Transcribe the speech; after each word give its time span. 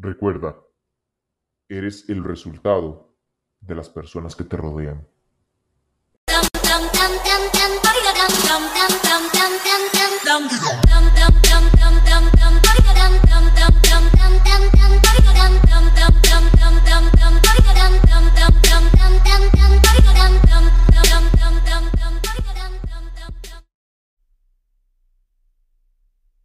Recuerda, 0.00 0.56
eres 1.68 2.08
el 2.08 2.22
resultado 2.22 3.16
de 3.60 3.74
las 3.74 3.88
personas 3.88 4.36
que 4.36 4.44
te 4.44 4.56
rodean. 4.56 5.08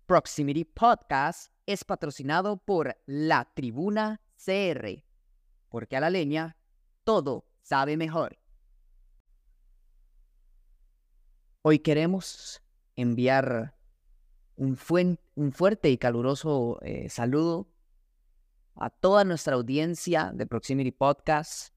Proximity 0.07 0.63
Podcast 0.63 1.52
es 1.65 1.83
patrocinado 1.83 2.57
por 2.57 2.97
La 3.05 3.51
Tribuna 3.53 4.21
CR, 4.35 5.03
porque 5.69 5.95
a 5.95 5.99
la 5.99 6.09
leña 6.09 6.57
todo 7.03 7.45
sabe 7.61 7.97
mejor. 7.97 8.37
Hoy 11.61 11.79
queremos 11.79 12.61
enviar 12.95 13.75
un, 14.55 14.75
fuerte 14.75 15.89
y 15.89 15.97
caluroso 15.97 16.79
eh, 16.81 17.09
saludo 17.09 17.69
a 18.75 18.89
toda 18.89 19.23
nuestra 19.23 19.55
audiencia 19.55 20.31
de 20.33 20.45
Proximity 20.45 20.91
Podcast. 20.91 21.73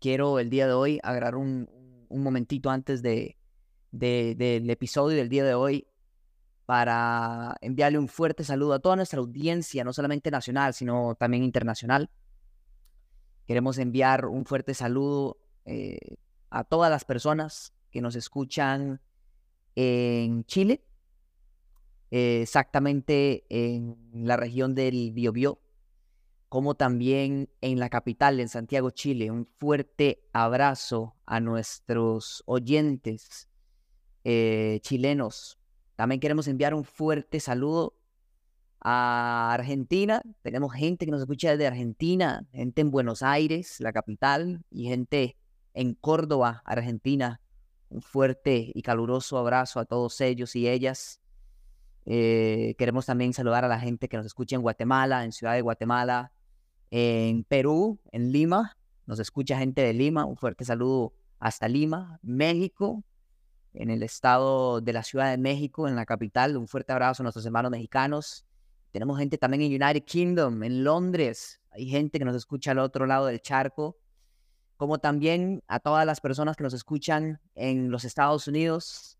Quiero 0.00 0.38
el 0.38 0.50
día 0.50 0.66
de 0.66 0.74
hoy 0.74 1.00
agarrar 1.02 1.36
un, 1.36 1.68
momentito 2.10 2.70
antes 2.70 3.02
de, 3.02 3.36
del 3.90 4.70
episodio 4.70 5.16
del 5.16 5.28
día 5.28 5.44
de 5.44 5.54
hoy 5.54 5.86
para 6.66 7.56
enviarle 7.60 7.98
un 7.98 8.08
fuerte 8.08 8.42
saludo 8.42 8.74
a 8.74 8.80
toda 8.80 8.96
nuestra 8.96 9.20
audiencia, 9.20 9.84
no 9.84 9.92
solamente 9.92 10.32
nacional, 10.32 10.74
sino 10.74 11.14
también 11.14 11.44
internacional. 11.44 12.10
Queremos 13.46 13.78
enviar 13.78 14.26
un 14.26 14.44
fuerte 14.44 14.74
saludo 14.74 15.38
eh, 15.64 16.16
a 16.50 16.64
todas 16.64 16.90
las 16.90 17.04
personas 17.04 17.72
que 17.92 18.00
nos 18.00 18.16
escuchan 18.16 19.00
en 19.76 20.44
Chile, 20.44 20.84
eh, 22.10 22.40
exactamente 22.42 23.46
en 23.48 23.96
la 24.12 24.36
región 24.36 24.74
del 24.74 25.12
Biobío, 25.12 25.60
como 26.48 26.74
también 26.74 27.48
en 27.60 27.78
la 27.78 27.90
capital, 27.90 28.40
en 28.40 28.48
Santiago, 28.48 28.90
Chile. 28.90 29.30
Un 29.30 29.46
fuerte 29.46 30.24
abrazo 30.32 31.14
a 31.26 31.38
nuestros 31.38 32.42
oyentes 32.46 33.48
eh, 34.24 34.80
chilenos 34.82 35.60
también 35.96 36.20
queremos 36.20 36.46
enviar 36.46 36.74
un 36.74 36.84
fuerte 36.84 37.40
saludo 37.40 37.94
a 38.80 39.52
Argentina. 39.54 40.22
Tenemos 40.42 40.72
gente 40.74 41.06
que 41.06 41.10
nos 41.10 41.22
escucha 41.22 41.50
desde 41.50 41.66
Argentina, 41.66 42.46
gente 42.52 42.82
en 42.82 42.90
Buenos 42.90 43.22
Aires, 43.22 43.80
la 43.80 43.92
capital, 43.92 44.62
y 44.70 44.88
gente 44.88 45.36
en 45.72 45.94
Córdoba, 45.94 46.62
Argentina. 46.66 47.40
Un 47.88 48.02
fuerte 48.02 48.70
y 48.74 48.82
caluroso 48.82 49.38
abrazo 49.38 49.80
a 49.80 49.86
todos 49.86 50.20
ellos 50.20 50.54
y 50.54 50.68
ellas. 50.68 51.20
Eh, 52.04 52.74
queremos 52.78 53.06
también 53.06 53.32
saludar 53.32 53.64
a 53.64 53.68
la 53.68 53.80
gente 53.80 54.08
que 54.08 54.18
nos 54.18 54.26
escucha 54.26 54.54
en 54.54 54.62
Guatemala, 54.62 55.24
en 55.24 55.32
Ciudad 55.32 55.54
de 55.54 55.62
Guatemala, 55.62 56.30
en 56.90 57.42
Perú, 57.44 57.98
en 58.12 58.32
Lima. 58.32 58.76
Nos 59.06 59.18
escucha 59.18 59.58
gente 59.58 59.80
de 59.82 59.94
Lima. 59.94 60.26
Un 60.26 60.36
fuerte 60.36 60.64
saludo 60.64 61.14
hasta 61.38 61.68
Lima, 61.68 62.18
México, 62.22 63.02
en 63.76 63.90
el 63.90 64.02
estado 64.02 64.80
de 64.80 64.92
la 64.92 65.02
Ciudad 65.02 65.30
de 65.30 65.38
México, 65.38 65.86
en 65.86 65.96
la 65.96 66.06
capital. 66.06 66.56
Un 66.56 66.66
fuerte 66.66 66.92
abrazo 66.92 67.22
a 67.22 67.24
nuestros 67.24 67.44
hermanos 67.44 67.70
mexicanos. 67.70 68.46
Tenemos 68.90 69.18
gente 69.18 69.36
también 69.36 69.62
en 69.62 69.82
United 69.82 70.04
Kingdom, 70.04 70.62
en 70.62 70.82
Londres. 70.82 71.60
Hay 71.70 71.86
gente 71.86 72.18
que 72.18 72.24
nos 72.24 72.34
escucha 72.34 72.70
al 72.70 72.78
otro 72.78 73.06
lado 73.06 73.26
del 73.26 73.40
charco. 73.40 73.98
Como 74.78 74.98
también 74.98 75.62
a 75.68 75.78
todas 75.78 76.04
las 76.06 76.20
personas 76.20 76.56
que 76.56 76.64
nos 76.64 76.74
escuchan 76.74 77.40
en 77.54 77.90
los 77.90 78.04
Estados 78.04 78.48
Unidos, 78.48 79.18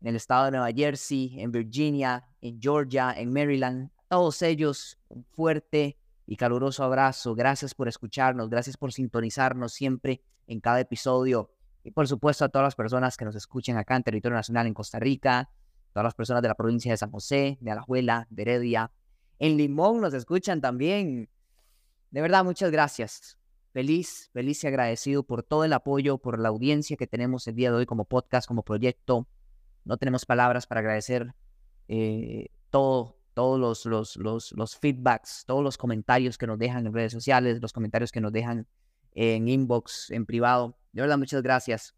en 0.00 0.08
el 0.08 0.16
estado 0.16 0.46
de 0.46 0.50
Nueva 0.52 0.70
Jersey, 0.72 1.40
en 1.40 1.50
Virginia, 1.50 2.24
en 2.40 2.60
Georgia, 2.60 3.12
en 3.16 3.32
Maryland. 3.32 3.90
Todos 4.08 4.40
ellos, 4.42 4.98
un 5.08 5.24
fuerte 5.24 5.98
y 6.26 6.36
caluroso 6.36 6.84
abrazo. 6.84 7.34
Gracias 7.34 7.74
por 7.74 7.88
escucharnos, 7.88 8.48
gracias 8.48 8.76
por 8.76 8.92
sintonizarnos 8.92 9.72
siempre 9.72 10.22
en 10.46 10.60
cada 10.60 10.80
episodio 10.80 11.53
y 11.84 11.90
por 11.90 12.08
supuesto 12.08 12.46
a 12.46 12.48
todas 12.48 12.66
las 12.66 12.74
personas 12.74 13.16
que 13.16 13.26
nos 13.26 13.36
escuchen 13.36 13.76
acá 13.76 13.94
en 13.94 14.02
territorio 14.02 14.34
nacional 14.34 14.66
en 14.66 14.72
Costa 14.72 14.98
Rica, 14.98 15.50
todas 15.92 16.04
las 16.04 16.14
personas 16.14 16.42
de 16.42 16.48
la 16.48 16.54
provincia 16.54 16.90
de 16.90 16.96
San 16.96 17.10
José, 17.10 17.58
de 17.60 17.70
Alajuela, 17.70 18.26
de 18.30 18.42
Heredia. 18.42 18.90
En 19.38 19.58
Limón 19.58 20.00
nos 20.00 20.14
escuchan 20.14 20.62
también. 20.62 21.28
De 22.10 22.22
verdad, 22.22 22.42
muchas 22.42 22.70
gracias. 22.70 23.38
Feliz, 23.72 24.30
feliz 24.32 24.64
y 24.64 24.66
agradecido 24.66 25.24
por 25.24 25.42
todo 25.42 25.64
el 25.64 25.72
apoyo, 25.74 26.16
por 26.16 26.38
la 26.38 26.48
audiencia 26.48 26.96
que 26.96 27.06
tenemos 27.06 27.46
el 27.48 27.54
día 27.54 27.70
de 27.70 27.76
hoy 27.76 27.86
como 27.86 28.06
podcast, 28.06 28.48
como 28.48 28.62
proyecto. 28.62 29.28
No 29.84 29.98
tenemos 29.98 30.24
palabras 30.24 30.66
para 30.66 30.80
agradecer 30.80 31.34
eh, 31.88 32.48
todo, 32.70 33.18
todos 33.34 33.60
los, 33.60 33.84
los, 33.84 34.16
los, 34.16 34.52
los 34.52 34.76
feedbacks, 34.76 35.44
todos 35.46 35.62
los 35.62 35.76
comentarios 35.76 36.38
que 36.38 36.46
nos 36.46 36.58
dejan 36.58 36.86
en 36.86 36.94
redes 36.94 37.12
sociales, 37.12 37.60
los 37.60 37.72
comentarios 37.74 38.10
que 38.10 38.22
nos 38.22 38.32
dejan 38.32 38.66
en 39.14 39.48
inbox, 39.48 40.10
en 40.10 40.26
privado. 40.26 40.76
De 40.92 41.00
verdad, 41.00 41.18
muchas 41.18 41.42
gracias. 41.42 41.94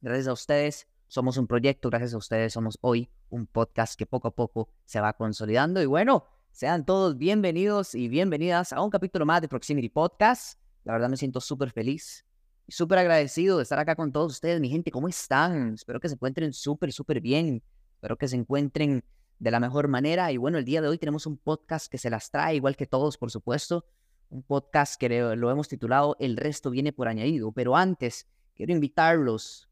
Gracias 0.00 0.28
a 0.28 0.32
ustedes. 0.32 0.86
Somos 1.06 1.38
un 1.38 1.46
proyecto, 1.46 1.88
gracias 1.88 2.12
a 2.12 2.18
ustedes 2.18 2.52
somos 2.52 2.76
hoy 2.82 3.08
un 3.30 3.46
podcast 3.46 3.98
que 3.98 4.04
poco 4.04 4.28
a 4.28 4.34
poco 4.34 4.68
se 4.84 5.00
va 5.00 5.14
consolidando. 5.14 5.80
Y 5.80 5.86
bueno, 5.86 6.26
sean 6.52 6.84
todos 6.84 7.16
bienvenidos 7.16 7.94
y 7.94 8.08
bienvenidas 8.08 8.72
a 8.72 8.82
un 8.82 8.90
capítulo 8.90 9.24
más 9.24 9.40
de 9.40 9.48
Proximity 9.48 9.88
Podcast. 9.88 10.60
La 10.84 10.92
verdad 10.92 11.08
me 11.08 11.16
siento 11.16 11.40
súper 11.40 11.70
feliz 11.70 12.26
y 12.66 12.72
súper 12.72 12.98
agradecido 12.98 13.56
de 13.56 13.62
estar 13.62 13.78
acá 13.78 13.96
con 13.96 14.12
todos 14.12 14.32
ustedes. 14.32 14.60
Mi 14.60 14.68
gente, 14.68 14.90
¿cómo 14.90 15.08
están? 15.08 15.74
Espero 15.74 15.98
que 15.98 16.08
se 16.08 16.14
encuentren 16.14 16.52
súper, 16.52 16.92
súper 16.92 17.20
bien. 17.20 17.62
Espero 17.94 18.18
que 18.18 18.28
se 18.28 18.36
encuentren 18.36 19.02
de 19.38 19.50
la 19.50 19.60
mejor 19.60 19.88
manera. 19.88 20.30
Y 20.32 20.36
bueno, 20.36 20.58
el 20.58 20.64
día 20.64 20.82
de 20.82 20.88
hoy 20.88 20.98
tenemos 20.98 21.26
un 21.26 21.38
podcast 21.38 21.90
que 21.90 21.96
se 21.98 22.10
las 22.10 22.30
trae, 22.30 22.56
igual 22.56 22.76
que 22.76 22.86
todos, 22.86 23.16
por 23.16 23.30
supuesto 23.30 23.84
un 24.30 24.42
podcast 24.42 25.00
que 25.00 25.08
lo 25.08 25.50
hemos 25.50 25.68
titulado 25.68 26.16
El 26.18 26.36
resto 26.36 26.70
viene 26.70 26.92
por 26.92 27.08
añadido. 27.08 27.52
Pero 27.52 27.76
antes, 27.76 28.26
quiero 28.54 28.72
invitarlos 28.72 29.68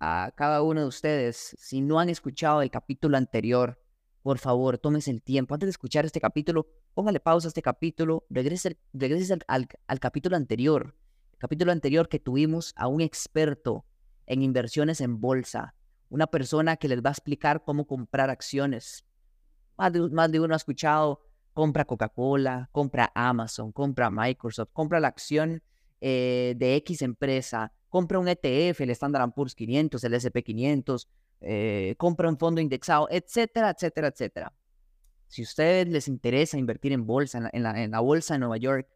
a 0.00 0.32
cada 0.36 0.62
uno 0.62 0.80
de 0.80 0.86
ustedes, 0.86 1.56
si 1.58 1.80
no 1.80 1.98
han 1.98 2.08
escuchado 2.08 2.62
el 2.62 2.70
capítulo 2.70 3.16
anterior, 3.16 3.80
por 4.22 4.38
favor, 4.38 4.78
tómense 4.78 5.10
el 5.10 5.22
tiempo. 5.22 5.54
Antes 5.54 5.66
de 5.66 5.70
escuchar 5.70 6.04
este 6.04 6.20
capítulo, 6.20 6.68
póngale 6.94 7.20
pausa 7.20 7.48
a 7.48 7.50
este 7.50 7.62
capítulo, 7.62 8.26
regrese, 8.30 8.76
al, 9.46 9.68
al 9.86 10.00
capítulo 10.00 10.36
anterior, 10.36 10.94
el 11.32 11.38
capítulo 11.38 11.72
anterior 11.72 12.08
que 12.08 12.18
tuvimos 12.18 12.74
a 12.76 12.88
un 12.88 13.00
experto 13.00 13.84
en 14.26 14.42
inversiones 14.42 15.00
en 15.00 15.20
bolsa, 15.20 15.74
una 16.10 16.26
persona 16.26 16.76
que 16.76 16.88
les 16.88 17.02
va 17.02 17.10
a 17.10 17.12
explicar 17.12 17.64
cómo 17.64 17.86
comprar 17.86 18.30
acciones. 18.30 19.04
Más 19.76 19.92
de, 19.92 20.00
más 20.10 20.30
de 20.30 20.40
uno 20.40 20.54
ha 20.54 20.56
escuchado 20.56 21.27
compra 21.58 21.84
Coca-Cola, 21.84 22.68
compra 22.70 23.10
Amazon, 23.16 23.72
compra 23.72 24.10
Microsoft, 24.12 24.68
compra 24.72 25.00
la 25.00 25.08
acción 25.08 25.60
eh, 26.00 26.54
de 26.56 26.76
X 26.76 27.02
empresa, 27.02 27.72
compra 27.88 28.20
un 28.20 28.28
ETF, 28.28 28.80
el 28.82 28.90
Standard 28.90 29.32
Poor's 29.32 29.56
500, 29.56 30.04
el 30.04 30.14
SP 30.14 30.44
500, 30.44 31.08
eh, 31.40 31.96
compra 31.98 32.28
un 32.28 32.38
fondo 32.38 32.60
indexado, 32.60 33.08
etcétera, 33.10 33.70
etcétera, 33.70 34.06
etcétera. 34.06 34.52
Si 35.26 35.42
a 35.42 35.46
ustedes 35.46 35.88
les 35.88 36.06
interesa 36.06 36.56
invertir 36.58 36.92
en 36.92 37.04
bolsa, 37.04 37.50
en 37.52 37.62
la, 37.64 37.82
en 37.82 37.90
la 37.90 37.98
bolsa 37.98 38.34
de 38.34 38.38
Nueva 38.38 38.58
York, 38.58 38.88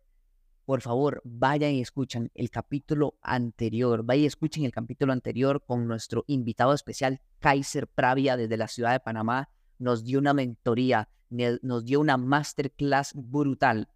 por 0.64 0.82
favor, 0.82 1.20
vayan 1.24 1.72
y 1.72 1.80
escuchen 1.80 2.30
el 2.32 2.48
capítulo 2.50 3.18
anterior. 3.22 4.04
Vayan 4.04 4.22
y 4.22 4.26
escuchen 4.26 4.64
el 4.64 4.70
capítulo 4.70 5.12
anterior 5.12 5.64
con 5.66 5.88
nuestro 5.88 6.22
invitado 6.28 6.74
especial, 6.74 7.20
Kaiser 7.40 7.88
Pravia, 7.88 8.36
desde 8.36 8.56
la 8.56 8.68
ciudad 8.68 8.92
de 8.92 9.00
Panamá. 9.00 9.48
Nos 9.80 10.04
dio 10.04 10.20
una 10.20 10.32
mentoría 10.32 11.08
nos 11.32 11.84
dio 11.84 12.00
una 12.00 12.16
masterclass 12.16 13.12
brutal. 13.14 13.88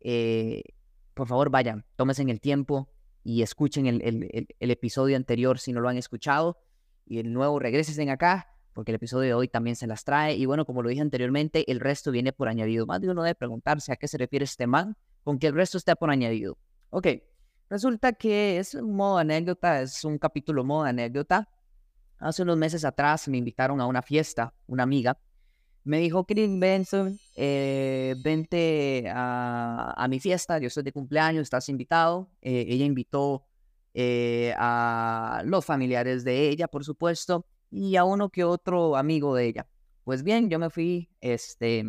Eh, 0.00 0.62
por 1.14 1.26
favor, 1.26 1.50
vayan, 1.50 1.84
tómense 1.96 2.22
el 2.22 2.40
tiempo 2.40 2.88
y 3.24 3.42
escuchen 3.42 3.86
el, 3.86 4.46
episodio 4.58 5.16
anterior 5.16 5.58
si 5.58 5.72
no 5.72 5.80
lo 5.80 5.88
han 5.88 5.96
escuchado. 5.96 6.58
Y 7.04 7.18
el 7.18 7.32
nuevo, 7.32 7.58
regresen 7.58 8.10
acá, 8.10 8.48
porque 8.72 8.92
el 8.92 8.96
episodio 8.96 9.28
de 9.28 9.34
hoy 9.34 9.48
también 9.48 9.76
se 9.76 9.86
las 9.86 10.04
trae. 10.04 10.36
Y 10.36 10.46
bueno, 10.46 10.64
como 10.64 10.82
lo 10.82 10.88
dije 10.88 11.00
anteriormente, 11.00 11.70
el 11.70 11.80
resto 11.80 12.10
viene 12.10 12.32
por 12.32 12.48
añadido. 12.48 12.86
Más 12.86 13.00
de 13.00 13.10
uno 13.10 13.22
debe 13.22 13.34
preguntarse 13.34 13.92
a 13.92 13.96
qué 13.96 14.06
se 14.08 14.18
refiere 14.18 14.44
este 14.44 14.66
man 14.66 14.96
con 15.24 15.38
que 15.38 15.48
el 15.48 15.54
resto 15.54 15.76
está 15.76 15.96
por 15.96 16.10
añadido. 16.10 16.56
Ok, 16.90 17.06
resulta 17.68 18.12
que 18.12 18.58
es 18.58 18.74
un 18.74 18.94
modo 18.94 19.18
anécdota, 19.18 19.82
es 19.82 20.04
un 20.04 20.18
capítulo 20.18 20.64
modo 20.64 20.84
anécdota. 20.84 21.48
Hace 22.18 22.42
unos 22.42 22.56
meses 22.56 22.84
atrás 22.84 23.28
me 23.28 23.36
invitaron 23.38 23.80
a 23.80 23.86
una 23.86 24.02
fiesta, 24.02 24.54
una 24.66 24.84
amiga, 24.84 25.18
me 25.88 25.98
dijo, 26.00 26.24
Chris 26.24 26.50
Benson, 26.58 27.18
eh, 27.34 28.14
vente 28.22 29.10
a, 29.10 30.06
mi 30.10 30.20
fiesta, 30.20 30.58
yo 30.58 30.66
estoy 30.66 30.82
de 30.82 30.92
cumpleaños, 30.92 31.44
estás 31.44 31.70
invitado. 31.70 32.28
Eh, 32.42 32.66
ella 32.68 32.84
invitó 32.84 33.46
eh, 33.94 34.52
a 34.58 35.42
los 35.46 35.64
familiares 35.64 36.24
de 36.24 36.50
ella, 36.50 36.68
por 36.68 36.84
supuesto, 36.84 37.46
y 37.70 37.96
a 37.96 38.04
uno 38.04 38.28
que 38.28 38.44
otro 38.44 38.96
amigo 38.96 39.34
de 39.34 39.46
ella. 39.46 39.66
Pues 40.04 40.22
bien, 40.22 40.50
yo 40.50 40.58
me 40.58 40.68
fui 40.68 41.08
este, 41.22 41.84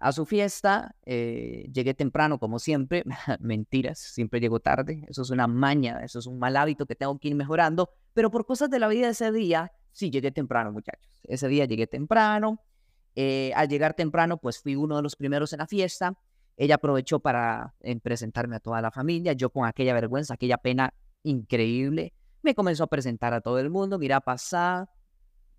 a 0.00 0.10
su 0.10 0.26
fiesta. 0.26 0.96
eh, 1.06 1.70
llegué 1.72 1.94
temprano, 1.94 2.40
como 2.40 2.58
siempre. 2.58 3.04
Mentiras, 3.38 4.00
siempre 4.00 4.40
llego 4.40 4.58
tarde. 4.58 5.06
Eso 5.08 5.22
es 5.22 5.30
una 5.30 5.46
maña, 5.46 6.00
eso 6.02 6.18
es 6.18 6.26
un 6.26 6.40
mal 6.40 6.56
hábito 6.56 6.86
que 6.86 6.96
tengo 6.96 7.16
que 7.20 7.28
ir 7.28 7.36
mejorando. 7.36 7.90
Pero 8.14 8.32
por 8.32 8.46
cosas 8.46 8.68
de 8.68 8.80
la 8.80 8.88
vida 8.88 9.10
ese 9.10 9.30
día, 9.30 9.70
sí 9.92 10.10
llegué 10.10 10.32
temprano, 10.32 10.72
muchachos. 10.72 11.08
Ese 11.22 11.46
día 11.46 11.66
llegué 11.66 11.86
temprano. 11.86 12.58
Eh, 13.14 13.52
al 13.54 13.68
llegar 13.68 13.94
temprano, 13.94 14.38
pues 14.38 14.60
fui 14.60 14.76
uno 14.76 14.96
de 14.96 15.02
los 15.02 15.16
primeros 15.16 15.52
en 15.52 15.58
la 15.58 15.66
fiesta. 15.66 16.18
Ella 16.56 16.76
aprovechó 16.76 17.20
para 17.20 17.74
eh, 17.80 17.98
presentarme 18.00 18.56
a 18.56 18.60
toda 18.60 18.80
la 18.80 18.90
familia. 18.90 19.32
Yo 19.32 19.50
con 19.50 19.66
aquella 19.66 19.94
vergüenza, 19.94 20.34
aquella 20.34 20.58
pena 20.58 20.94
increíble, 21.22 22.12
me 22.42 22.54
comenzó 22.54 22.84
a 22.84 22.86
presentar 22.88 23.32
a 23.34 23.40
todo 23.40 23.58
el 23.58 23.70
mundo. 23.70 23.98
Mira, 23.98 24.20
pasá, 24.20 24.88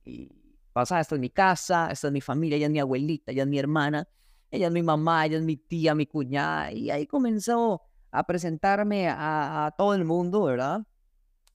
y 0.03 0.29
pasá, 0.73 0.99
esta 0.99 1.15
es 1.15 1.21
mi 1.21 1.29
casa, 1.29 1.89
esta 1.91 2.07
es 2.07 2.13
mi 2.13 2.21
familia, 2.21 2.57
ella 2.57 2.67
es 2.67 2.71
mi 2.71 2.79
abuelita, 2.79 3.31
ella 3.31 3.43
es 3.43 3.49
mi 3.49 3.59
hermana, 3.59 4.07
ella 4.51 4.67
es 4.67 4.73
mi 4.73 4.83
mamá, 4.83 5.25
ella 5.25 5.37
es 5.37 5.43
mi 5.43 5.57
tía, 5.57 5.95
mi 5.95 6.05
cuñada. 6.05 6.71
Y 6.71 6.89
ahí 6.89 7.07
comenzó 7.07 7.81
a 8.11 8.23
presentarme 8.25 9.07
a, 9.07 9.67
a 9.67 9.71
todo 9.71 9.93
el 9.93 10.05
mundo, 10.05 10.43
¿verdad? 10.43 10.85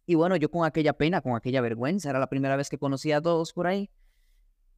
Y 0.06 0.14
bueno, 0.14 0.36
yo 0.36 0.50
con 0.50 0.64
aquella 0.64 0.94
pena, 0.94 1.20
con 1.20 1.36
aquella 1.36 1.60
vergüenza, 1.60 2.08
era 2.10 2.18
la 2.18 2.28
primera 2.28 2.56
vez 2.56 2.70
que 2.70 2.78
conocía 2.78 3.18
a 3.18 3.20
todos 3.20 3.52
por 3.52 3.66
ahí. 3.66 3.90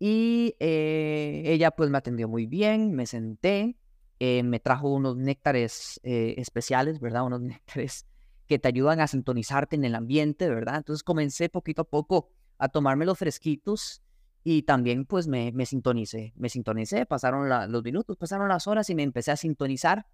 Y 0.02 0.56
eh, 0.61 1.43
ella 1.47 1.73
pues 1.73 1.91
me 1.91 1.99
atendió 1.99 2.26
muy 2.29 2.47
bien, 2.47 2.93
me 2.94 3.06
senté, 3.06 3.76
eh, 4.19 4.43
me 4.43 4.58
trajo 4.61 4.88
unos 4.94 5.17
néctares 5.19 6.00
eh, 6.05 6.37
especiales, 6.38 7.00
¿verdad? 7.00 7.25
Unos 7.26 7.43
néctares 7.43 8.06
que 8.49 8.58
te 8.58 8.69
ayudan 8.69 9.00
a 9.00 9.06
sintonizarte 9.08 9.76
en 9.76 9.85
el 9.85 9.94
ambiente, 9.94 10.49
¿verdad? 10.49 10.76
Entonces 10.79 11.02
comencé 11.05 11.50
poquito 11.50 11.82
a 11.82 11.85
poco 11.85 12.31
a 12.58 12.69
tomarme 12.70 13.05
los 13.06 13.19
fresquitos 13.19 14.02
y 14.43 14.62
también 14.62 15.05
pues 15.05 15.29
me, 15.29 15.52
me 15.52 15.67
sintonicé, 15.67 16.32
me 16.37 16.49
sintonicé, 16.49 17.05
pasaron 17.06 17.49
la- 17.50 17.67
los 17.67 17.85
minutos, 17.85 18.17
pasaron 18.17 18.49
las 18.49 18.67
horas 18.67 18.88
y 18.91 18.94
me 18.94 19.03
empecé 19.03 19.31
a 19.32 19.37
sintonizar 19.37 20.06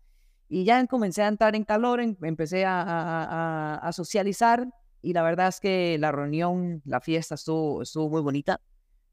y 0.48 0.64
ya 0.64 0.84
comencé 0.86 1.22
a 1.22 1.28
entrar 1.28 1.54
en 1.56 1.64
calor, 1.64 2.00
em- 2.00 2.16
empecé 2.22 2.64
a, 2.64 2.82
a- 2.82 3.24
a- 3.24 3.88
a 3.88 3.92
socializar 3.92 4.68
y 5.02 5.12
la 5.12 5.22
verdad 5.22 5.48
es 5.48 5.60
que 5.60 5.98
la 6.00 6.12
reunión, 6.12 6.82
la 6.86 7.00
fiesta 7.00 7.34
estuvo, 7.36 7.82
estuvo 7.82 8.08
muy 8.10 8.22
bonita. 8.22 8.60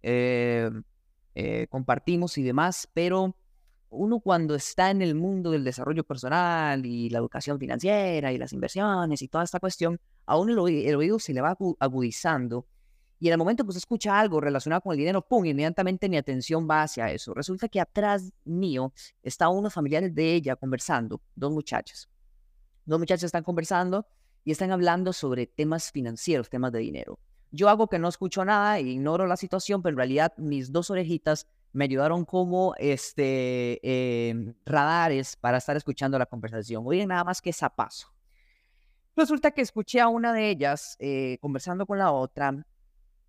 Eh, 0.03 0.69
eh, 1.35 1.67
compartimos 1.69 2.37
y 2.37 2.43
demás, 2.43 2.87
pero 2.93 3.35
uno 3.89 4.19
cuando 4.19 4.55
está 4.55 4.91
en 4.91 5.01
el 5.01 5.15
mundo 5.15 5.51
del 5.51 5.63
desarrollo 5.63 6.03
personal 6.03 6.85
y 6.85 7.09
la 7.09 7.19
educación 7.19 7.59
financiera 7.59 8.31
y 8.31 8.37
las 8.37 8.53
inversiones 8.53 9.21
y 9.21 9.27
toda 9.27 9.43
esta 9.43 9.59
cuestión, 9.59 9.99
a 10.25 10.37
uno 10.37 10.51
el, 10.53 10.59
oí- 10.59 10.85
el 10.87 10.95
oído 10.95 11.19
se 11.19 11.33
le 11.33 11.41
va 11.41 11.55
agu- 11.57 11.75
agudizando 11.79 12.65
y 13.19 13.27
en 13.27 13.33
el 13.33 13.37
momento 13.37 13.63
que 13.63 13.69
usted 13.69 13.77
escucha 13.77 14.19
algo 14.19 14.41
relacionado 14.41 14.81
con 14.81 14.91
el 14.91 14.97
dinero, 14.97 15.21
¡pum! 15.25 15.45
Inmediatamente 15.45 16.09
mi 16.09 16.17
atención 16.17 16.67
va 16.69 16.83
hacia 16.83 17.09
eso. 17.09 17.33
Resulta 17.33 17.69
que 17.69 17.79
atrás 17.79 18.33
mío 18.43 18.91
está 19.21 19.47
unos 19.47 19.73
familiares 19.73 20.13
de 20.13 20.33
ella 20.33 20.57
conversando, 20.57 21.21
dos 21.33 21.51
muchachas. 21.53 22.09
Dos 22.83 22.99
muchachas 22.99 23.25
están 23.25 23.43
conversando 23.43 24.05
y 24.43 24.51
están 24.51 24.71
hablando 24.71 25.13
sobre 25.13 25.47
temas 25.47 25.89
financieros, 25.91 26.49
temas 26.49 26.73
de 26.73 26.79
dinero. 26.79 27.17
Yo 27.55 27.69
hago 27.69 27.87
que 27.87 27.99
no 27.99 28.07
escucho 28.07 28.43
nada 28.43 28.79
ignoro 28.79 29.27
la 29.27 29.37
situación, 29.37 29.83
pero 29.83 29.93
en 29.93 29.97
realidad 29.97 30.33
mis 30.37 30.71
dos 30.71 30.89
orejitas 30.89 31.47
me 31.71 31.85
ayudaron 31.85 32.25
como 32.25 32.73
este, 32.79 33.79
eh, 33.83 34.55
radares 34.65 35.35
para 35.35 35.59
estar 35.59 35.77
escuchando 35.77 36.17
la 36.17 36.25
conversación. 36.25 36.83
Oye, 36.83 37.05
nada 37.05 37.23
más 37.23 37.43
que 37.43 37.53
zapazo. 37.53 38.07
Resulta 39.15 39.51
que 39.51 39.61
escuché 39.61 40.01
a 40.01 40.07
una 40.07 40.33
de 40.33 40.49
ellas 40.49 40.95
eh, 40.97 41.37
conversando 41.41 41.85
con 41.85 41.99
la 41.99 42.11
otra 42.11 42.65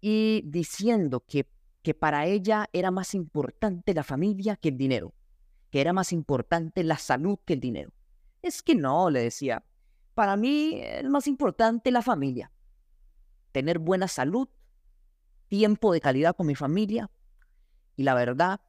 y 0.01 0.43
diciendo 0.47 1.21
que, 1.21 1.47
que 1.83 1.93
para 1.93 2.25
ella 2.25 2.71
era 2.73 2.91
más 2.91 3.15
importante 3.15 3.93
la 3.93 4.05
familia 4.05 4.57
que 4.57 4.71
el 4.71 4.79
dinero, 4.79 5.13
que 5.69 5.83
era 5.83 5.93
más 5.93 6.15
importante 6.15 6.83
la 6.83 6.97
salud 6.97 7.39
que 7.45 7.53
el 7.53 7.61
dinero. 7.61 7.93
Es 8.41 8.63
que 8.63 8.75
no, 8.75 9.11
le 9.11 9.21
decía, 9.21 9.63
para 10.15 10.35
mí 10.39 10.81
es 10.81 11.05
más 11.11 11.27
importante 11.27 11.91
la 11.91 12.01
familia, 12.01 12.51
tener 13.55 13.79
buena 13.79 14.09
salud, 14.09 14.49
tiempo 15.47 15.93
de 15.93 16.01
calidad 16.01 16.35
con 16.35 16.49
mi 16.49 16.57
familia 16.57 17.09
y 17.95 18.03
la 18.03 18.15
verdad 18.15 18.61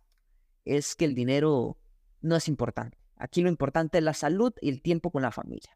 es 0.63 0.95
que 0.95 1.05
el 1.05 1.15
dinero 1.15 1.79
no 2.21 2.35
es 2.35 2.47
importante. 2.47 2.99
Aquí 3.17 3.41
lo 3.41 3.49
importante 3.49 3.97
es 3.97 4.03
la 4.03 4.13
salud 4.13 4.53
y 4.61 4.69
el 4.69 4.83
tiempo 4.83 5.09
con 5.09 5.23
la 5.23 5.31
familia. 5.31 5.75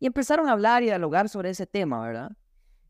Y 0.00 0.06
empezaron 0.06 0.48
a 0.48 0.52
hablar 0.52 0.82
y 0.82 0.86
a 0.86 0.92
dialogar 0.92 1.28
sobre 1.28 1.50
ese 1.50 1.66
tema, 1.66 2.00
¿verdad? 2.00 2.32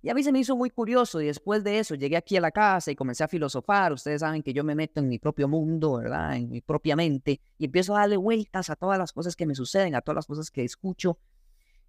Y 0.03 0.09
a 0.09 0.15
mí 0.15 0.23
se 0.23 0.31
me 0.31 0.39
hizo 0.39 0.57
muy 0.57 0.71
curioso 0.71 1.21
y 1.21 1.27
después 1.27 1.65
de 1.65 1.81
eso 1.81 1.97
llegué 1.97 2.17
aquí 2.17 2.37
a 2.37 2.41
la 2.41 2.53
casa 2.53 2.93
y 2.93 2.97
comencé 2.97 3.25
a 3.25 3.29
filosofar. 3.29 3.93
Ustedes 3.93 4.21
saben 4.21 4.45
que 4.45 4.53
yo 4.53 4.63
me 4.63 4.77
meto 4.77 5.01
en 5.01 5.09
mi 5.09 5.19
propio 5.19 5.49
mundo, 5.49 5.97
¿verdad? 5.97 6.37
En 6.37 6.49
mi 6.49 6.61
propia 6.61 6.95
mente 6.95 7.41
y 7.59 7.65
empiezo 7.65 7.97
a 7.97 8.01
darle 8.01 8.19
vueltas 8.19 8.71
a 8.71 8.77
todas 8.77 8.99
las 8.99 9.13
cosas 9.13 9.35
que 9.35 9.47
me 9.47 9.57
suceden, 9.57 9.97
a 9.97 10.01
todas 10.01 10.17
las 10.17 10.27
cosas 10.27 10.51
que 10.53 10.63
escucho. 10.63 11.19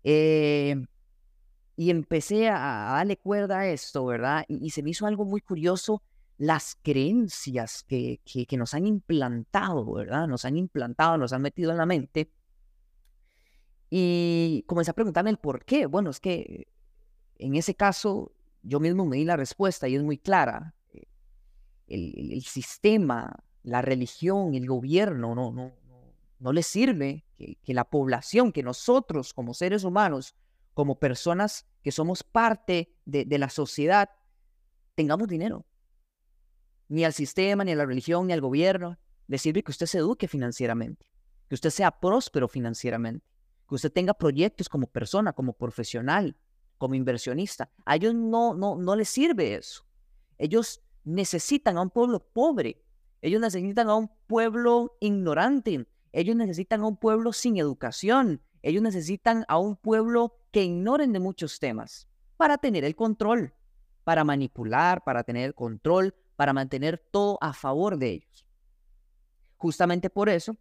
Eh, 0.03 0.83
y 1.75 1.89
empecé 1.89 2.49
a, 2.49 2.93
darle 2.95 3.17
cuerda 3.17 3.59
a 3.59 3.67
esto, 3.67 4.05
¿verdad? 4.05 4.45
Y, 4.47 4.69
se 4.69 4.83
me 4.83 4.91
hizo 4.91 5.05
algo 5.07 5.25
muy 5.25 5.41
curioso 5.41 6.03
las 6.37 6.77
creencias 6.81 7.83
que, 7.83 8.19
que, 8.25 8.57
nos 8.57 8.73
han 8.73 8.85
implantado, 8.85 9.91
¿verdad? 9.93 10.27
Nos 10.27 10.45
han 10.45 10.57
implantado, 10.57 11.17
nos 11.17 11.33
han 11.33 11.41
metido 11.41 11.71
en 11.71 11.77
la 11.77 11.85
mente. 11.85 12.31
Y 13.89 14.63
comencé 14.67 14.91
a 14.91 14.95
preguntarme 14.95 15.29
el 15.29 15.37
por 15.37 15.65
qué. 15.65 15.85
Bueno, 15.85 16.09
es 16.09 16.19
que 16.19 16.67
en 17.37 17.55
ese 17.55 17.75
caso 17.75 18.31
yo 18.61 18.79
mismo 18.79 19.05
me 19.05 19.17
di 19.17 19.25
la 19.25 19.37
respuesta 19.37 19.87
y 19.87 19.95
es 19.95 20.03
muy 20.03 20.17
clara. 20.17 20.73
El- 21.87 22.31
el 22.33 22.41
sistema, 22.43 23.43
la 23.63 23.81
religión, 23.81 24.55
el 24.55 24.67
gobierno 24.67 25.35
no, 25.35 25.51
no, 25.51 25.73
no, 25.87 26.01
no 26.39 26.53
le 26.53 26.63
sirve 26.63 27.25
que, 27.35 27.57
que 27.63 27.73
la 27.73 27.83
población, 27.83 28.51
que 28.51 28.63
nosotros 28.63 29.33
como 29.33 29.53
seres 29.53 29.83
humanos, 29.83 30.35
como 30.73 30.99
personas 30.99 31.65
que 31.81 31.91
somos 31.91 32.23
parte 32.23 32.95
de, 33.05 33.25
de 33.25 33.37
la 33.37 33.49
sociedad, 33.49 34.09
tengamos 34.95 35.27
dinero. 35.27 35.65
Ni 36.87 37.05
al 37.05 37.13
sistema, 37.13 37.63
ni 37.63 37.71
a 37.71 37.75
la 37.75 37.85
religión, 37.85 38.27
ni 38.27 38.33
al 38.33 38.41
gobierno. 38.41 38.97
Le 39.27 39.37
sirve 39.37 39.63
que 39.63 39.71
usted 39.71 39.85
se 39.85 39.99
eduque 39.99 40.27
financieramente, 40.27 41.05
que 41.47 41.55
usted 41.55 41.69
sea 41.69 41.91
próspero 41.91 42.47
financieramente, 42.47 43.25
que 43.67 43.75
usted 43.75 43.91
tenga 43.91 44.13
proyectos 44.13 44.69
como 44.69 44.87
persona, 44.87 45.33
como 45.33 45.53
profesional, 45.53 46.35
como 46.77 46.95
inversionista. 46.95 47.71
A 47.85 47.95
ellos 47.95 48.13
no, 48.13 48.53
no, 48.53 48.75
no 48.75 48.95
les 48.95 49.09
sirve 49.09 49.55
eso. 49.55 49.85
Ellos 50.37 50.81
necesitan 51.03 51.77
a 51.77 51.81
un 51.81 51.89
pueblo 51.89 52.19
pobre. 52.19 52.83
Ellos 53.21 53.39
necesitan 53.39 53.89
a 53.89 53.95
un 53.95 54.09
pueblo 54.27 54.97
ignorante. 54.99 55.87
Ellos 56.11 56.35
necesitan 56.35 56.81
a 56.81 56.87
un 56.87 56.97
pueblo 56.97 57.31
sin 57.33 57.57
educación. 57.57 58.41
Ellos 58.63 58.81
necesitan 58.81 59.45
a 59.49 59.57
un 59.59 59.75
pueblo 59.75 60.37
que 60.51 60.63
ignoren 60.63 61.11
de 61.11 61.19
muchos 61.19 61.59
temas 61.59 62.07
para 62.37 62.57
tener 62.57 62.85
el 62.85 62.95
control, 62.95 63.53
para 64.03 64.23
manipular, 64.23 65.03
para 65.03 65.23
tener 65.23 65.45
el 65.45 65.53
control, 65.53 66.15
para 66.37 66.53
mantener 66.53 66.97
todo 66.97 67.37
a 67.41 67.53
favor 67.53 67.97
de 67.97 68.09
ellos. 68.09 68.45
Justamente 69.57 70.09
por 70.09 70.29
eso 70.29 70.57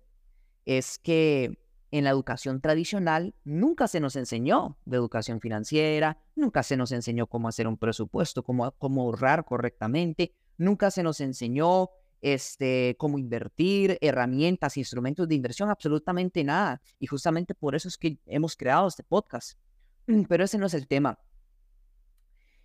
es 0.65 0.99
que 0.99 1.59
en 1.93 2.05
la 2.05 2.11
educación 2.11 2.61
tradicional 2.61 3.35
nunca 3.45 3.87
se 3.87 4.01
nos 4.01 4.17
enseñó 4.17 4.79
de 4.85 4.97
educación 4.97 5.41
financiera, 5.41 6.19
nunca 6.35 6.63
se 6.63 6.77
nos 6.77 6.91
enseñó 6.91 7.27
cómo 7.29 7.49
hacer 7.49 7.69
un 7.69 7.77
presupuesto, 7.77 8.43
cómo, 8.43 8.73
cómo 8.73 9.03
ahorrar 9.03 9.45
correctamente, 9.45 10.35
nunca 10.57 10.91
se 10.91 11.03
nos 11.03 11.21
enseñó 11.21 11.91
este, 12.23 12.97
cómo 12.99 13.19
invertir, 13.19 13.99
herramientas, 14.01 14.77
instrumentos 14.77 15.29
de 15.29 15.35
inversión, 15.35 15.69
absolutamente 15.69 16.43
nada. 16.45 16.81
Y 16.99 17.07
justamente 17.07 17.55
por 17.55 17.75
eso 17.75 17.89
es 17.89 17.99
que 17.99 18.19
hemos 18.27 18.57
creado 18.57 18.89
este 18.89 19.03
podcast. 19.03 19.59
Pero 20.29 20.45
ese 20.45 20.57
no 20.57 20.67
es 20.67 20.75
el 20.75 20.87
tema. 20.87 21.19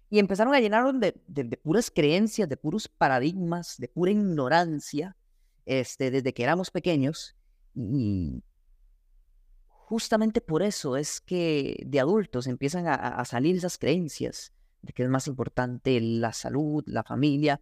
Y 0.10 0.20
empezaron 0.20 0.54
a 0.54 0.60
llenar 0.60 0.94
de, 0.94 1.22
de, 1.28 1.44
de 1.44 1.58
puras 1.58 1.92
creencias, 1.92 2.48
de 2.48 2.56
puros 2.56 2.88
paradigmas, 2.88 3.76
de 3.78 3.90
pura 3.90 4.12
ignorancia, 4.12 5.18
este, 5.66 6.12
desde 6.12 6.34
que 6.34 6.44
éramos 6.44 6.72
pequeños. 6.72 7.36
Y 7.76 8.42
justamente 9.68 10.40
por 10.40 10.62
eso 10.62 10.96
es 10.96 11.20
que 11.20 11.84
de 11.86 12.00
adultos 12.00 12.48
empiezan 12.48 12.88
a, 12.88 12.94
a 12.94 13.26
salir 13.26 13.58
esas 13.58 13.78
creencias 13.78 14.54
de 14.82 14.94
que 14.94 15.04
es 15.04 15.10
más 15.10 15.28
importante 15.28 16.00
la 16.00 16.32
salud, 16.32 16.84
la 16.88 17.04
familia. 17.04 17.60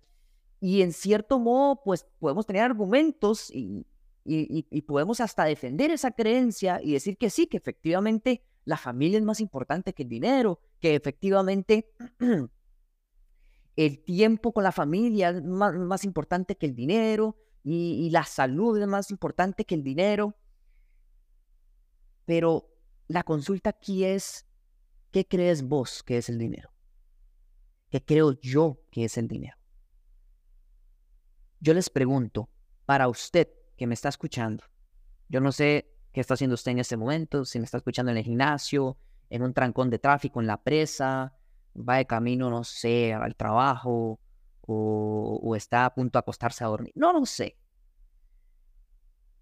Y 0.65 0.81
en 0.81 0.93
cierto 0.93 1.37
modo, 1.37 1.79
pues 1.83 2.07
podemos 2.17 2.47
tener 2.47 2.63
argumentos 2.63 3.51
y, 3.53 3.85
y, 4.23 4.81
podemos 4.81 5.21
hasta 5.21 5.45
defender 5.45 5.91
esa 5.91 6.09
creencia 6.09 6.81
y 6.81 6.93
decir 6.93 7.19
que 7.19 7.29
sí, 7.29 7.45
que 7.45 7.57
efectivamente 7.57 8.41
la 8.63 8.75
familia 8.75 9.19
es 9.19 9.23
más 9.23 9.41
importante 9.41 9.93
que 9.93 10.01
el 10.01 10.09
dinero, 10.09 10.59
que 10.79 10.95
efectivamente 10.95 11.93
el 13.75 14.03
tiempo 14.05 14.53
con 14.53 14.63
la 14.63 14.71
familia 14.71 15.29
es 15.29 15.43
más, 15.43 15.75
más 15.75 16.03
importante 16.03 16.55
que 16.55 16.65
el 16.65 16.73
dinero 16.73 17.37
y, 17.63 18.03
y, 18.03 18.09
la 18.09 18.23
salud 18.23 18.81
es 18.81 18.87
más 18.87 19.11
importante 19.11 19.65
que 19.65 19.75
el 19.75 19.83
dinero. 19.83 20.35
Pero 22.25 22.71
la 23.07 23.21
consulta 23.21 23.69
aquí 23.69 24.03
es, 24.03 24.47
¿qué 25.11 25.27
crees 25.27 25.61
vos 25.61 26.01
que 26.01 26.17
es 26.17 26.27
el 26.27 26.39
dinero? 26.39 26.71
¿Qué 27.91 28.03
creo 28.03 28.31
yo 28.31 28.79
que 28.89 29.03
es 29.03 29.19
el 29.19 29.27
dinero? 29.27 29.57
Yo 31.59 31.73
les 31.73 31.89
pregunto, 31.89 32.49
para 32.85 33.07
usted, 33.07 33.47
que 33.77 33.87
me 33.87 33.93
está 33.93 34.09
escuchando. 34.09 34.63
Yo 35.29 35.41
no 35.41 35.51
sé 35.51 35.91
qué 36.11 36.21
está 36.21 36.35
haciendo 36.35 36.53
usted 36.53 36.71
en 36.71 36.79
este 36.79 36.97
momento, 36.97 37.45
si 37.45 37.59
me 37.59 37.65
está 37.65 37.77
escuchando 37.77 38.11
en 38.11 38.17
el 38.17 38.23
gimnasio, 38.23 38.97
en 39.29 39.41
un 39.41 39.53
trancón 39.53 39.89
de 39.89 39.99
tráfico, 39.99 40.39
en 40.39 40.47
la 40.47 40.61
presa, 40.61 41.33
va 41.75 41.97
de 41.97 42.05
camino, 42.05 42.49
no 42.49 42.63
sé, 42.63 43.13
al 43.13 43.35
trabajo, 43.35 44.19
o, 44.67 45.55
está 45.55 45.85
a 45.85 45.93
punto 45.93 46.17
de 46.17 46.21
acostarse 46.21 46.63
a 46.63 46.67
dormir. 46.67 46.91
No 46.95 47.13
lo 47.13 47.25
sé. 47.25 47.57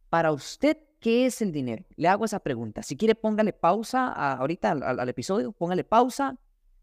Para 0.10 0.32
usted, 0.32 0.78
¿qué 1.00 1.26
es 1.26 1.42
el 1.42 1.52
dinero? 1.52 1.86
Le 1.96 2.08
hago 2.08 2.26
esa 2.26 2.40
pregunta. 2.40 2.84
Si 2.84 2.98
quiere, 2.98 3.16
póngale 3.16 3.54
pausa 3.54 4.12
ahorita 4.12 4.72
al, 4.72 5.10
episodio, 5.10 5.52
póngale 5.52 5.84
pausa, 5.84 6.38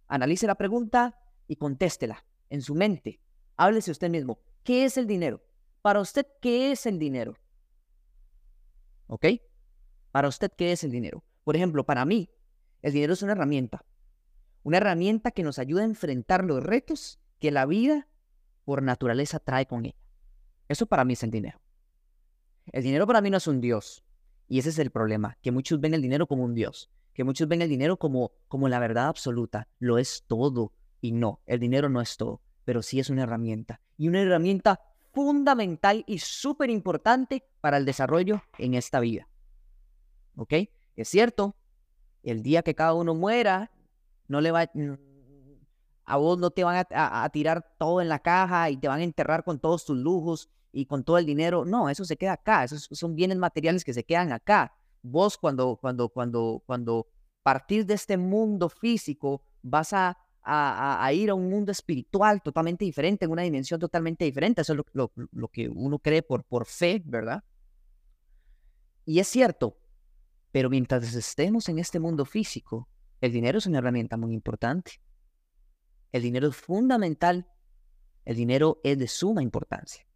analice 0.08 0.46
la 0.46 0.54
pregunta 0.54 1.18
y 1.46 1.56
contéstela 1.56 2.24
en 2.48 2.62
su 2.62 2.74
mente. 2.74 3.20
Háblese 3.56 3.90
usted 3.90 4.10
mismo. 4.10 4.40
¿Qué 4.62 4.84
es 4.84 4.96
el 4.96 5.06
dinero? 5.06 5.42
Para 5.82 6.00
usted, 6.00 6.26
¿qué 6.40 6.72
es 6.72 6.86
el 6.86 6.98
dinero? 6.98 7.36
¿Ok? 9.06 9.26
Para 10.10 10.28
usted, 10.28 10.50
¿qué 10.56 10.72
es 10.72 10.84
el 10.84 10.90
dinero? 10.90 11.24
Por 11.44 11.56
ejemplo, 11.56 11.84
para 11.84 12.04
mí, 12.04 12.30
el 12.82 12.92
dinero 12.92 13.14
es 13.14 13.22
una 13.22 13.32
herramienta. 13.32 13.84
Una 14.62 14.76
herramienta 14.76 15.30
que 15.30 15.42
nos 15.42 15.58
ayuda 15.58 15.82
a 15.82 15.86
enfrentar 15.86 16.44
los 16.44 16.62
retos 16.62 17.18
que 17.38 17.50
la 17.50 17.64
vida 17.64 18.08
por 18.64 18.82
naturaleza 18.82 19.38
trae 19.38 19.66
con 19.66 19.86
ella. 19.86 19.96
Eso 20.68 20.86
para 20.86 21.04
mí 21.04 21.14
es 21.14 21.22
el 21.22 21.30
dinero. 21.30 21.60
El 22.66 22.82
dinero 22.82 23.06
para 23.06 23.20
mí 23.20 23.30
no 23.30 23.38
es 23.38 23.46
un 23.46 23.60
Dios. 23.60 24.04
Y 24.46 24.58
ese 24.58 24.68
es 24.68 24.78
el 24.78 24.90
problema, 24.90 25.38
que 25.42 25.52
muchos 25.52 25.80
ven 25.80 25.94
el 25.94 26.02
dinero 26.02 26.26
como 26.26 26.44
un 26.44 26.54
Dios, 26.54 26.90
que 27.14 27.24
muchos 27.24 27.48
ven 27.48 27.62
el 27.62 27.68
dinero 27.68 27.98
como, 27.98 28.32
como 28.48 28.68
la 28.68 28.78
verdad 28.78 29.06
absoluta. 29.06 29.68
Lo 29.78 29.96
es 29.96 30.24
todo. 30.26 30.72
Y 31.00 31.12
no, 31.12 31.40
el 31.46 31.60
dinero 31.60 31.88
no 31.88 32.00
es 32.00 32.16
todo, 32.16 32.42
pero 32.70 32.82
sí 32.82 33.00
es 33.00 33.10
una 33.10 33.24
herramienta. 33.24 33.80
Y 33.96 34.06
una 34.06 34.20
herramienta 34.20 34.78
fundamental 35.12 36.04
y 36.06 36.20
súper 36.20 36.70
importante 36.70 37.42
para 37.60 37.78
el 37.78 37.84
desarrollo 37.84 38.44
en 38.58 38.74
esta 38.74 39.00
vida. 39.00 39.28
¿Ok? 40.36 40.52
Es 40.94 41.08
cierto, 41.08 41.56
el 42.22 42.44
día 42.44 42.62
que 42.62 42.76
cada 42.76 42.94
uno 42.94 43.12
muera, 43.16 43.72
no 44.28 44.40
le 44.40 44.52
va, 44.52 44.70
a 46.04 46.16
vos 46.16 46.38
no 46.38 46.52
te 46.52 46.62
van 46.62 46.86
a, 46.88 47.28
tirar 47.30 47.74
todo 47.76 48.00
en 48.00 48.08
la 48.08 48.20
caja 48.20 48.70
y 48.70 48.76
te 48.76 48.86
van 48.86 49.00
a 49.00 49.02
enterrar 49.02 49.42
con 49.42 49.58
todos 49.58 49.84
tus 49.84 49.98
lujos 49.98 50.48
y 50.70 50.86
con 50.86 51.02
todo 51.02 51.18
el 51.18 51.26
dinero. 51.26 51.64
No, 51.64 51.88
eso 51.88 52.04
se 52.04 52.16
queda 52.16 52.34
acá. 52.34 52.62
Esos 52.62 52.88
son 52.92 53.16
bienes 53.16 53.38
materiales 53.38 53.82
que 53.82 53.94
se 53.94 54.04
quedan 54.04 54.30
acá. 54.30 54.76
Vos 55.02 55.36
cuando, 55.36 55.74
cuando, 55.74 56.08
cuando, 56.08 56.62
cuando 56.64 57.08
partir 57.42 57.84
de 57.84 57.94
este 57.94 58.16
mundo 58.16 58.68
físico 58.68 59.42
vas 59.60 59.92
a, 59.92 60.16
a, 60.42 61.10
ir 61.12 61.30
a 61.30 61.34
un 61.34 61.48
mundo 61.48 61.72
espiritual 61.72 62.42
totalmente 62.42 62.84
diferente, 62.84 63.24
en 63.24 63.30
una 63.30 63.42
dimensión 63.42 63.78
totalmente 63.78 64.24
diferente. 64.24 64.62
Eso 64.62 64.74
es 64.74 64.80
lo, 64.92 65.48
que 65.48 65.68
uno 65.68 65.98
cree 65.98 66.22
por, 66.22 66.44
por 66.44 66.66
fe, 66.66 67.02
¿verdad? 67.04 67.44
Y 69.04 69.18
es 69.18 69.28
cierto, 69.28 69.78
pero 70.52 70.70
mientras 70.70 71.14
estemos 71.14 71.68
en 71.68 71.78
este 71.78 72.00
mundo 72.00 72.24
físico, 72.24 72.88
el 73.20 73.32
dinero 73.32 73.58
es 73.58 73.66
una 73.66 73.78
herramienta 73.78 74.16
muy 74.16 74.32
importante. 74.32 75.00
El 76.12 76.22
dinero 76.22 76.48
es 76.48 76.56
fundamental. 76.56 77.48
El 78.24 78.36
dinero 78.36 78.80
es 78.82 78.98
de 78.98 79.08
suma 79.08 79.42
importancia. 79.42 80.06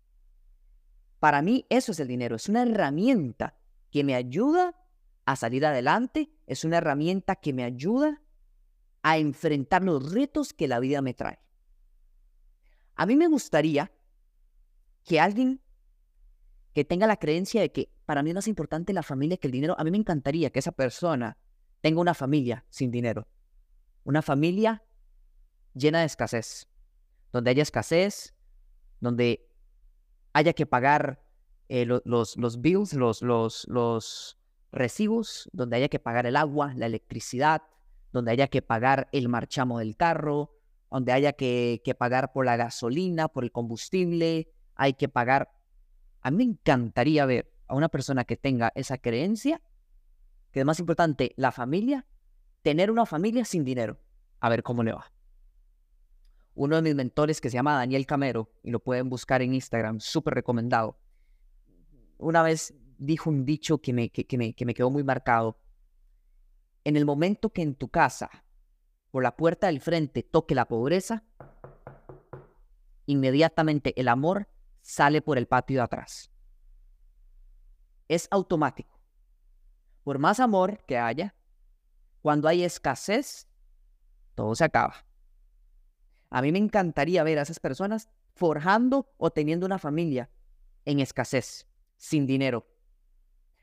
Para 1.19 1.43
mí 1.43 1.67
eso 1.69 1.93
es 1.93 2.01
el 2.01 2.09
dinero. 2.09 2.37
Es 2.37 2.49
una 2.49 2.63
herramienta 2.63 3.57
que 3.91 4.05
me 4.05 4.15
ayuda 4.15 4.75
a 5.25 5.37
salir 5.37 5.65
adelante. 5.65 6.31
Es 6.47 6.65
una 6.65 6.79
herramienta 6.79 7.37
que 7.37 7.53
me 7.53 7.65
ayuda 7.65 8.23
a 9.05 9.19
enfrentar 9.19 9.85
los 9.85 10.13
retos 10.13 10.55
que 10.55 10.67
la 10.67 10.81
vida 10.81 11.03
me 11.03 11.13
trae. 11.13 11.39
A 12.97 13.05
mí 13.05 13.17
me 13.17 13.29
gustaría 13.29 13.93
que 15.05 15.21
alguien 15.21 15.61
que 16.73 16.87
tenga 16.87 17.07
la 17.07 17.19
creencia 17.19 17.61
de 17.61 17.71
que 17.71 17.93
para 18.07 18.23
mí 18.23 18.31
es 18.31 18.35
más 18.35 18.49
importante 18.49 18.95
la 18.95 19.03
familia 19.03 19.37
que 19.37 19.47
el 19.47 19.53
dinero, 19.53 19.77
a 19.79 19.85
mí 19.85 19.91
me 19.91 19.99
encantaría 19.99 20.49
que 20.49 20.59
esa 20.59 20.73
persona 20.73 21.37
tenga 21.83 22.01
una 22.01 22.15
familia 22.15 22.65
sin 22.71 22.91
dinero. 22.91 23.29
Una 24.05 24.23
familia 24.23 24.83
llena 25.75 26.01
de 26.01 26.07
escasez. 26.07 26.67
Donde 27.31 27.51
haya 27.51 27.63
escasez, 27.63 28.35
donde 29.01 29.51
haya 30.33 30.55
que 30.55 30.65
pagar 30.65 31.23
eh, 31.69 31.85
los, 31.85 32.39
los 32.39 32.61
bills, 32.63 32.95
los, 32.95 33.21
los, 33.21 33.67
los 33.69 34.39
recibos, 34.73 35.51
donde 35.53 35.77
haya 35.77 35.89
que 35.89 35.99
pagar 35.99 36.25
el 36.25 36.37
agua, 36.37 36.73
la 36.75 36.87
electricidad, 36.87 37.63
donde 38.15 38.31
haya 38.31 38.49
que 38.49 38.63
pagar 38.63 39.09
el 39.13 39.29
marchamo 39.29 39.79
del 39.79 39.97
carro, 39.97 40.57
donde 40.91 41.13
haya 41.13 41.35
que, 41.35 41.83
que 41.85 41.95
pagar 41.95 42.33
por 42.33 42.47
la 42.47 42.57
gasolina, 42.57 43.29
por 43.29 43.45
el 43.45 43.53
combustible, 43.53 44.49
hay 44.75 44.95
que 44.95 45.11
pagar. 45.11 45.53
A 46.23 46.31
mí 46.31 46.39
me 46.39 46.45
encantaría 46.45 47.27
ver 47.27 47.53
a 47.67 47.75
una 47.75 47.91
persona 47.91 48.25
que 48.25 48.39
tenga 48.39 48.73
esa 48.75 48.97
creencia, 48.97 49.61
que 50.51 50.61
es 50.61 50.67
más 50.67 50.81
importante, 50.81 51.35
la 51.37 51.53
familia, 51.53 52.07
tener 52.63 52.91
una 52.91 53.05
familia 53.05 53.45
sin 53.45 53.65
dinero, 53.65 53.99
a 54.41 54.49
ver 54.49 54.63
cómo 54.63 54.83
le 54.83 54.93
va 54.93 55.15
uno 56.55 56.77
de 56.77 56.83
mis 56.83 56.95
mentores 56.95 57.41
que 57.41 57.51
se 57.51 57.55
llama 57.55 57.77
Daniel 57.77 58.07
Camero, 58.07 58.51
y 58.63 58.71
lo 58.71 58.81
pueden 58.81 59.09
buscar 59.09 59.43
en 59.43 59.55
Instagram, 59.55 60.01
súper 60.01 60.35
recomendado. 60.35 60.99
Una 62.19 62.43
vez 62.43 62.75
dijo 62.99 63.29
un 63.29 63.45
dicho 63.45 63.79
que 63.79 63.93
me, 63.93 64.11
que, 64.11 64.39
me, 64.39 64.55
que 64.55 64.65
me 64.65 64.75
quedó 64.75 64.91
muy 64.91 65.03
marcado. 65.03 65.59
En 66.85 66.97
el 66.97 67.07
momento 67.07 67.51
que 67.51 67.63
en 67.63 67.75
tu 67.75 67.89
casa, 67.89 68.31
por 69.11 69.23
la 69.23 69.37
puerta 69.37 69.69
del 69.69 69.81
frente, 69.81 70.23
toque 70.23 70.55
la 70.55 70.69
pobreza, 70.69 71.25
inmediatamente 73.07 73.99
el 73.99 74.09
amor 74.09 74.49
sale 74.83 75.23
por 75.23 75.39
el 75.39 75.47
patio 75.47 75.79
de 75.79 75.83
atrás. 75.83 76.31
Es 78.09 78.29
automático. 78.31 79.01
Por 80.03 80.19
más 80.19 80.41
amor 80.41 80.85
que 80.87 80.99
haya, 80.99 81.35
cuando 82.21 82.49
hay 82.49 82.65
escasez, 82.65 83.49
todo 84.35 84.55
se 84.55 84.65
acaba. 84.65 85.07
A 86.29 86.43
mí 86.43 86.53
me 86.53 86.59
encantaría 86.59 87.23
ver 87.23 87.39
a 87.39 87.43
esas 87.43 87.61
personas 87.61 88.11
forjando 88.35 89.11
o 89.17 89.31
teniendo 89.31 89.65
una 89.65 89.79
familia 89.79 90.29
en 90.85 91.01
escasez, 91.01 91.67
sin 91.97 92.27
dinero. 92.27 92.67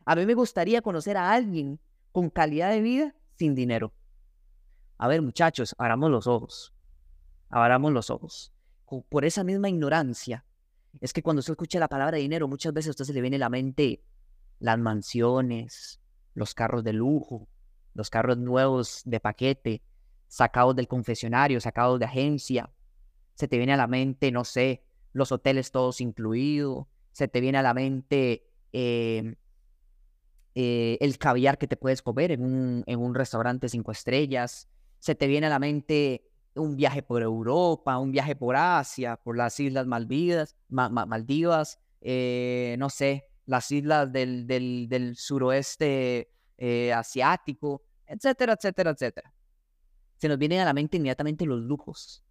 A 0.05 0.15
mí 0.15 0.25
me 0.25 0.33
gustaría 0.33 0.81
conocer 0.81 1.17
a 1.17 1.31
alguien 1.31 1.79
con 2.11 2.29
calidad 2.29 2.71
de 2.71 2.81
vida 2.81 3.15
sin 3.37 3.55
dinero. 3.55 3.93
A 4.97 5.07
ver, 5.07 5.21
muchachos, 5.21 5.75
abramos 5.77 6.11
los 6.11 6.27
ojos. 6.27 6.73
Abramos 7.49 7.91
los 7.91 8.09
ojos. 8.09 8.53
Por 9.09 9.25
esa 9.25 9.43
misma 9.43 9.69
ignorancia, 9.69 10.45
es 10.99 11.13
que 11.13 11.23
cuando 11.23 11.39
usted 11.39 11.53
escucha 11.53 11.79
la 11.79 11.87
palabra 11.87 12.17
dinero, 12.17 12.47
muchas 12.47 12.73
veces 12.73 12.89
a 12.89 12.91
usted 12.91 13.05
se 13.05 13.13
le 13.13 13.21
viene 13.21 13.37
a 13.37 13.39
la 13.39 13.49
mente 13.49 14.03
las 14.59 14.77
mansiones, 14.77 15.99
los 16.33 16.53
carros 16.53 16.83
de 16.83 16.93
lujo, 16.93 17.47
los 17.93 18.09
carros 18.09 18.37
nuevos 18.37 19.01
de 19.05 19.19
paquete, 19.19 19.81
sacados 20.27 20.75
del 20.75 20.87
confesionario, 20.87 21.59
sacados 21.59 21.99
de 21.99 22.05
agencia. 22.05 22.69
Se 23.35 23.47
te 23.47 23.57
viene 23.57 23.73
a 23.73 23.77
la 23.77 23.87
mente, 23.87 24.31
no 24.31 24.43
sé, 24.43 24.83
los 25.13 25.31
hoteles 25.31 25.71
todos 25.71 26.01
incluidos. 26.01 26.87
Se 27.11 27.27
te 27.27 27.41
viene 27.41 27.57
a 27.57 27.63
la 27.63 27.73
mente 27.73 28.47
em, 28.71 29.35
eh, 30.55 30.97
el 31.01 31.17
caviar 31.17 31.57
que 31.57 31.67
te 31.67 31.77
puedes 31.77 32.01
comer 32.01 32.31
en 32.31 32.43
un, 32.43 32.83
en 32.85 32.99
un 32.99 33.15
restaurante 33.15 33.69
cinco 33.69 33.91
estrellas. 33.91 34.67
Se 34.99 35.15
te 35.15 35.27
viene 35.27 35.47
a 35.47 35.49
la 35.49 35.59
mente 35.59 36.29
un 36.55 36.75
viaje 36.75 37.01
por 37.01 37.21
Europa, 37.21 37.97
un 37.97 38.11
viaje 38.11 38.35
por 38.35 38.55
Asia, 38.55 39.17
por 39.17 39.37
las 39.37 39.59
Islas 39.59 39.87
Malvidas, 39.87 40.55
Maldivas, 40.69 41.79
eh, 42.01 42.75
no 42.77 42.89
sé, 42.89 43.25
las 43.45 43.71
islas 43.71 44.11
del, 44.11 44.45
del, 44.47 44.87
del 44.89 45.15
suroeste 45.15 46.31
eh, 46.57 46.93
asiático, 46.93 47.83
etcétera, 48.05 48.53
etcétera, 48.53 48.91
etcétera 48.91 49.33
se 50.21 50.29
nos 50.29 50.37
vienen 50.37 50.59
a 50.59 50.65
la 50.65 50.73
mente 50.73 50.97
inmediatamente 50.97 51.47
los 51.47 51.59
lujos. 51.61 52.23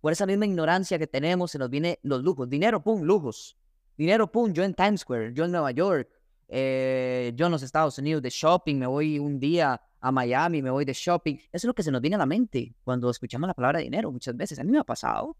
Por 0.00 0.12
esa 0.12 0.24
misma 0.24 0.46
ignorancia 0.46 0.98
que 0.98 1.06
tenemos, 1.06 1.50
se 1.50 1.58
nos 1.58 1.68
vienen 1.68 1.96
los 2.02 2.22
lujos. 2.22 2.48
Dinero, 2.48 2.82
pum, 2.82 3.02
lujos. 3.02 3.58
Dinero, 3.98 4.32
pum, 4.32 4.50
yo 4.50 4.64
en 4.64 4.72
Times 4.72 5.02
Square, 5.02 5.34
yo 5.34 5.44
en 5.44 5.52
Nueva 5.52 5.70
York, 5.72 6.08
eh, 6.48 7.32
yo 7.36 7.46
en 7.46 7.52
los 7.52 7.62
Estados 7.62 7.98
Unidos 7.98 8.22
de 8.22 8.30
shopping, 8.30 8.76
me 8.76 8.86
voy 8.86 9.18
un 9.18 9.38
día 9.38 9.80
a 10.00 10.12
Miami, 10.12 10.62
me 10.62 10.70
voy 10.70 10.84
de 10.84 10.92
shopping. 10.92 11.34
Eso 11.34 11.48
es 11.52 11.64
lo 11.64 11.74
que 11.74 11.82
se 11.82 11.90
nos 11.90 12.00
viene 12.00 12.16
a 12.16 12.18
la 12.18 12.26
mente 12.26 12.74
cuando 12.82 13.10
escuchamos 13.10 13.46
la 13.48 13.54
palabra 13.54 13.80
dinero 13.80 14.10
muchas 14.10 14.36
veces. 14.36 14.58
A 14.58 14.64
mí 14.64 14.72
me 14.72 14.78
ha 14.78 14.84
pasado. 14.84 15.36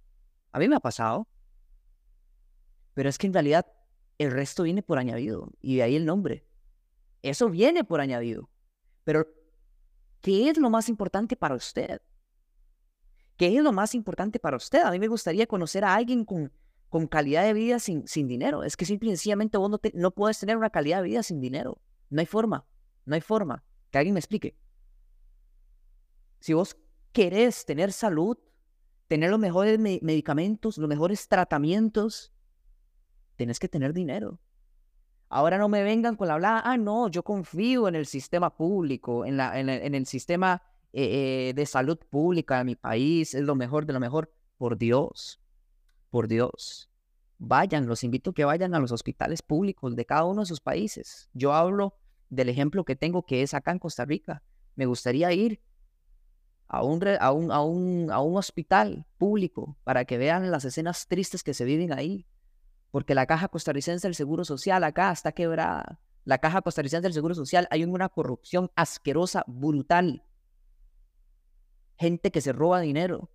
A 0.52 0.58
mí 0.58 0.68
me 0.68 0.76
ha 0.76 0.80
pasado. 0.80 1.26
Pero 2.94 3.08
es 3.08 3.18
que 3.18 3.26
en 3.26 3.32
realidad 3.32 3.66
el 4.18 4.30
resto 4.30 4.64
viene 4.64 4.82
por 4.82 4.98
añadido 4.98 5.50
y 5.60 5.76
de 5.76 5.82
ahí 5.82 5.96
el 5.96 6.04
nombre. 6.04 6.44
Eso 7.22 7.48
viene 7.48 7.84
por 7.84 8.00
añadido. 8.00 8.50
Pero 9.04 9.26
¿Qué 10.20 10.50
es 10.50 10.58
lo 10.58 10.70
más 10.70 10.88
importante 10.88 11.36
para 11.36 11.54
usted? 11.54 12.00
¿Qué 13.36 13.56
es 13.56 13.62
lo 13.62 13.72
más 13.72 13.94
importante 13.94 14.38
para 14.38 14.56
usted? 14.56 14.82
A 14.82 14.90
mí 14.90 14.98
me 14.98 15.06
gustaría 15.06 15.46
conocer 15.46 15.84
a 15.84 15.94
alguien 15.94 16.24
con, 16.24 16.52
con 16.88 17.06
calidad 17.06 17.44
de 17.44 17.52
vida 17.52 17.78
sin, 17.78 18.06
sin 18.06 18.28
dinero. 18.28 18.64
Es 18.64 18.76
que 18.76 18.84
simple 18.84 19.08
y 19.08 19.12
sencillamente 19.12 19.58
vos 19.58 19.70
no, 19.70 19.80
no 19.94 20.10
puedes 20.10 20.38
tener 20.38 20.56
una 20.56 20.70
calidad 20.70 21.02
de 21.02 21.08
vida 21.08 21.22
sin 21.22 21.40
dinero. 21.40 21.80
No 22.10 22.20
hay 22.20 22.26
forma. 22.26 22.66
No 23.04 23.14
hay 23.14 23.20
forma. 23.20 23.64
Que 23.90 23.98
alguien 23.98 24.14
me 24.14 24.20
explique. 24.20 24.56
Si 26.40 26.52
vos 26.52 26.76
querés 27.12 27.64
tener 27.64 27.92
salud, 27.92 28.38
tener 29.08 29.30
los 29.30 29.40
mejores 29.40 29.78
medicamentos, 29.78 30.78
los 30.78 30.88
mejores 30.88 31.26
tratamientos, 31.28 32.32
tenés 33.36 33.58
que 33.58 33.68
tener 33.68 33.92
dinero. 33.92 34.38
Ahora 35.30 35.58
no 35.58 35.68
me 35.68 35.82
vengan 35.82 36.16
con 36.16 36.28
la 36.28 36.34
hablada, 36.34 36.62
ah, 36.64 36.76
no, 36.76 37.08
yo 37.08 37.22
confío 37.22 37.88
en 37.88 37.94
el 37.94 38.06
sistema 38.06 38.54
público, 38.56 39.24
en, 39.26 39.36
la, 39.36 39.58
en, 39.58 39.68
el, 39.94 40.06
sistema 40.06 40.62
eh, 40.92 41.50
eh, 41.50 41.54
de 41.54 41.66
salud 41.66 41.98
pública 42.10 42.58
de 42.58 42.64
mi 42.64 42.76
país, 42.76 43.34
es 43.34 43.42
lo 43.42 43.54
mejor 43.54 43.84
de 43.84 43.92
lo 43.92 44.00
mejor. 44.00 44.32
Por 44.56 44.76
Dios, 44.76 45.40
por 46.10 46.28
Dios, 46.28 46.90
vayan, 47.38 47.86
los 47.86 48.04
invito 48.04 48.30
a 48.30 48.34
que 48.34 48.44
vayan 48.44 48.74
a 48.74 48.80
los 48.80 48.92
hospitales 48.92 49.42
públicos 49.42 49.96
de 49.96 50.04
cada 50.04 50.24
uno 50.24 50.42
de 50.42 50.46
sus 50.46 50.60
países. 50.60 51.28
Yo 51.32 51.54
hablo 51.54 51.94
del 52.30 52.48
ejemplo 52.48 52.84
que 52.84 52.96
tengo 52.96 53.24
que 53.24 53.42
es 53.42 53.54
acá 53.54 53.72
en 53.72 53.78
Costa 53.78 54.04
Rica. 54.04 54.42
Me 54.74 54.86
gustaría 54.86 55.32
ir 55.32 55.60
a 56.66 56.82
un, 56.82 57.02
a 57.20 57.32
un, 57.32 57.50
a 57.50 57.62
un, 57.62 58.10
a 58.10 58.20
un 58.20 58.36
hospital 58.36 59.06
público 59.16 59.78
para 59.84 60.04
que 60.04 60.18
vean 60.18 60.50
las 60.50 60.64
escenas 60.64 61.06
tristes 61.08 61.42
que 61.42 61.54
se 61.54 61.64
viven 61.64 61.92
ahí. 61.92 62.26
Porque 62.90 63.14
la 63.14 63.26
caja 63.26 63.48
costarricense 63.48 64.06
del 64.06 64.14
Seguro 64.14 64.44
Social 64.44 64.84
acá 64.84 65.10
está 65.12 65.32
quebrada. 65.32 66.00
La 66.24 66.38
caja 66.38 66.62
costarricense 66.62 67.02
del 67.02 67.12
Seguro 67.12 67.34
Social 67.34 67.66
hay 67.70 67.84
una 67.84 68.08
corrupción 68.08 68.70
asquerosa, 68.76 69.44
brutal. 69.46 70.24
Gente 71.98 72.30
que 72.30 72.40
se 72.40 72.52
roba 72.52 72.80
dinero. 72.80 73.30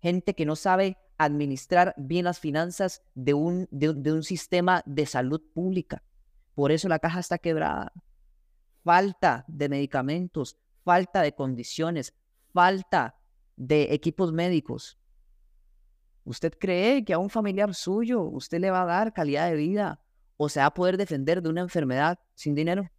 Gente 0.00 0.34
que 0.34 0.46
no 0.46 0.56
sabe 0.56 0.98
administrar 1.18 1.94
bien 1.96 2.24
las 2.24 2.38
finanzas 2.38 3.02
de 3.14 3.34
un, 3.34 3.68
de, 3.70 4.12
un 4.12 4.22
sistema 4.22 4.82
de 4.86 5.06
salud 5.06 5.42
pública. 5.54 6.02
Por 6.54 6.72
eso 6.72 6.88
la 6.88 6.98
caja 6.98 7.20
está 7.20 7.38
quebrada. 7.38 7.92
Falta 8.84 9.44
de 9.48 9.68
medicamentos, 9.68 10.56
falta 10.84 11.22
de 11.22 11.34
condiciones, 11.34 12.14
falta 12.52 13.16
de 13.56 13.94
equipos 13.94 14.32
médicos. 14.32 14.98
¿Usted 16.24 16.54
cree 16.58 17.04
que 17.04 17.12
a 17.12 17.18
un 17.18 17.30
familiar 17.30 17.74
suyo 17.74 18.22
usted 18.22 18.60
le 18.60 18.70
va 18.70 18.82
a 18.82 18.86
dar 18.86 19.12
calidad 19.12 19.48
de 19.48 19.56
vida 19.56 20.00
o 20.36 20.48
se 20.48 20.60
va 20.60 20.66
a 20.66 20.74
poder 20.74 20.96
defender 20.96 21.42
de 21.42 21.48
una 21.48 21.62
enfermedad 21.62 22.18
sin 22.34 22.54
dinero? 22.54 22.90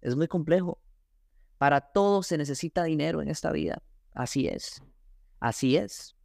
Es 0.00 0.16
muy 0.16 0.28
complejo. 0.28 0.78
Para 1.58 1.80
todo 1.80 2.22
se 2.22 2.36
necesita 2.36 2.84
dinero 2.84 3.22
en 3.22 3.28
esta 3.28 3.50
vida. 3.50 3.82
Así 4.12 4.46
es. 4.46 4.82
Así 5.46 5.76
es. 5.76 6.16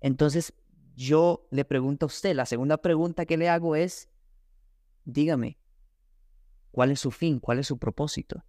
Entonces, 0.00 0.54
yo 0.94 1.46
le 1.50 1.66
pregunto 1.66 2.06
a 2.06 2.08
usted, 2.08 2.34
la 2.34 2.46
segunda 2.46 2.78
pregunta 2.78 3.26
que 3.26 3.36
le 3.36 3.50
hago 3.50 3.76
es, 3.76 4.08
dígame, 5.04 5.58
¿cuál 6.70 6.90
es 6.90 7.00
su 7.00 7.10
fin? 7.10 7.38
¿Cuál 7.38 7.58
es 7.58 7.66
su 7.66 7.76
propósito? 7.76 8.46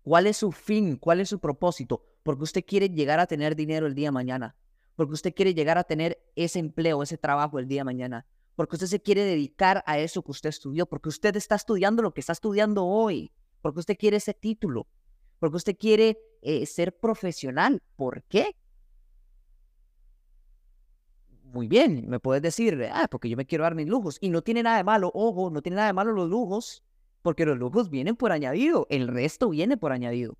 ¿Cuál 0.00 0.26
es 0.26 0.38
su 0.38 0.52
fin? 0.52 0.96
¿Cuál 0.96 1.20
es 1.20 1.28
su 1.28 1.38
propósito? 1.38 2.02
Porque 2.22 2.44
usted 2.44 2.64
quiere 2.64 2.88
llegar 2.88 3.20
a 3.20 3.26
tener 3.26 3.56
dinero 3.56 3.86
el 3.86 3.94
día 3.94 4.08
de 4.08 4.12
mañana. 4.12 4.56
Porque 4.96 5.12
usted 5.12 5.34
quiere 5.34 5.52
llegar 5.52 5.76
a 5.76 5.84
tener 5.84 6.18
ese 6.34 6.60
empleo, 6.60 7.02
ese 7.02 7.18
trabajo 7.18 7.58
el 7.58 7.68
día 7.68 7.80
de 7.80 7.84
mañana. 7.92 8.26
Porque 8.56 8.76
usted 8.76 8.86
se 8.86 9.02
quiere 9.02 9.22
dedicar 9.22 9.84
a 9.84 9.98
eso 9.98 10.22
que 10.22 10.30
usted 10.30 10.48
estudió. 10.48 10.86
Porque 10.86 11.10
usted 11.10 11.36
está 11.36 11.56
estudiando 11.56 12.02
lo 12.02 12.14
que 12.14 12.20
está 12.20 12.32
estudiando 12.32 12.86
hoy. 12.86 13.32
Porque 13.60 13.80
usted 13.80 13.98
quiere 13.98 14.16
ese 14.16 14.32
título. 14.32 14.86
Porque 15.40 15.56
usted 15.56 15.76
quiere 15.76 16.18
eh, 16.42 16.64
ser 16.66 16.96
profesional. 16.96 17.82
¿Por 17.96 18.22
qué? 18.22 18.54
Muy 21.42 21.66
bien, 21.66 22.08
me 22.08 22.20
puedes 22.20 22.42
decir, 22.42 22.88
ah, 22.92 23.08
porque 23.10 23.28
yo 23.28 23.36
me 23.36 23.46
quiero 23.46 23.64
dar 23.64 23.74
mis 23.74 23.88
lujos. 23.88 24.18
Y 24.20 24.30
no 24.30 24.42
tiene 24.42 24.62
nada 24.62 24.76
de 24.76 24.84
malo, 24.84 25.10
ojo, 25.12 25.50
no 25.50 25.62
tiene 25.62 25.76
nada 25.76 25.88
de 25.88 25.94
malo 25.94 26.12
los 26.12 26.28
lujos 26.30 26.84
porque 27.22 27.44
los 27.44 27.58
lujos 27.58 27.90
vienen 27.90 28.16
por 28.16 28.32
añadido, 28.32 28.86
el 28.88 29.08
resto 29.08 29.50
viene 29.50 29.76
por 29.76 29.92
añadido. 29.92 30.38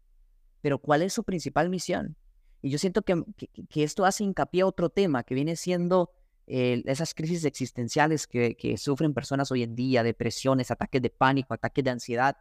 Pero 0.62 0.78
¿cuál 0.78 1.02
es 1.02 1.12
su 1.12 1.24
principal 1.24 1.68
misión? 1.68 2.16
Y 2.62 2.70
yo 2.70 2.78
siento 2.78 3.02
que, 3.02 3.22
que, 3.68 3.82
esto 3.82 4.04
hace 4.04 4.24
hincapié 4.24 4.62
a 4.62 4.66
otro 4.66 4.90
tema, 4.90 5.24
que 5.24 5.34
viene 5.34 5.56
siendo 5.56 6.10
esas 6.46 7.14
crisis 7.14 7.44
existenciales 7.44 8.26
que 8.26 8.76
sufren 8.76 9.14
personas 9.14 9.52
hoy 9.52 9.62
en 9.62 9.76
día, 9.76 10.02
depresiones, 10.02 10.70
ataques 10.70 11.00
de 11.00 11.10
pánico, 11.10 11.54
ataques 11.54 11.84
de 11.84 11.90
ansiedad. 11.90 12.36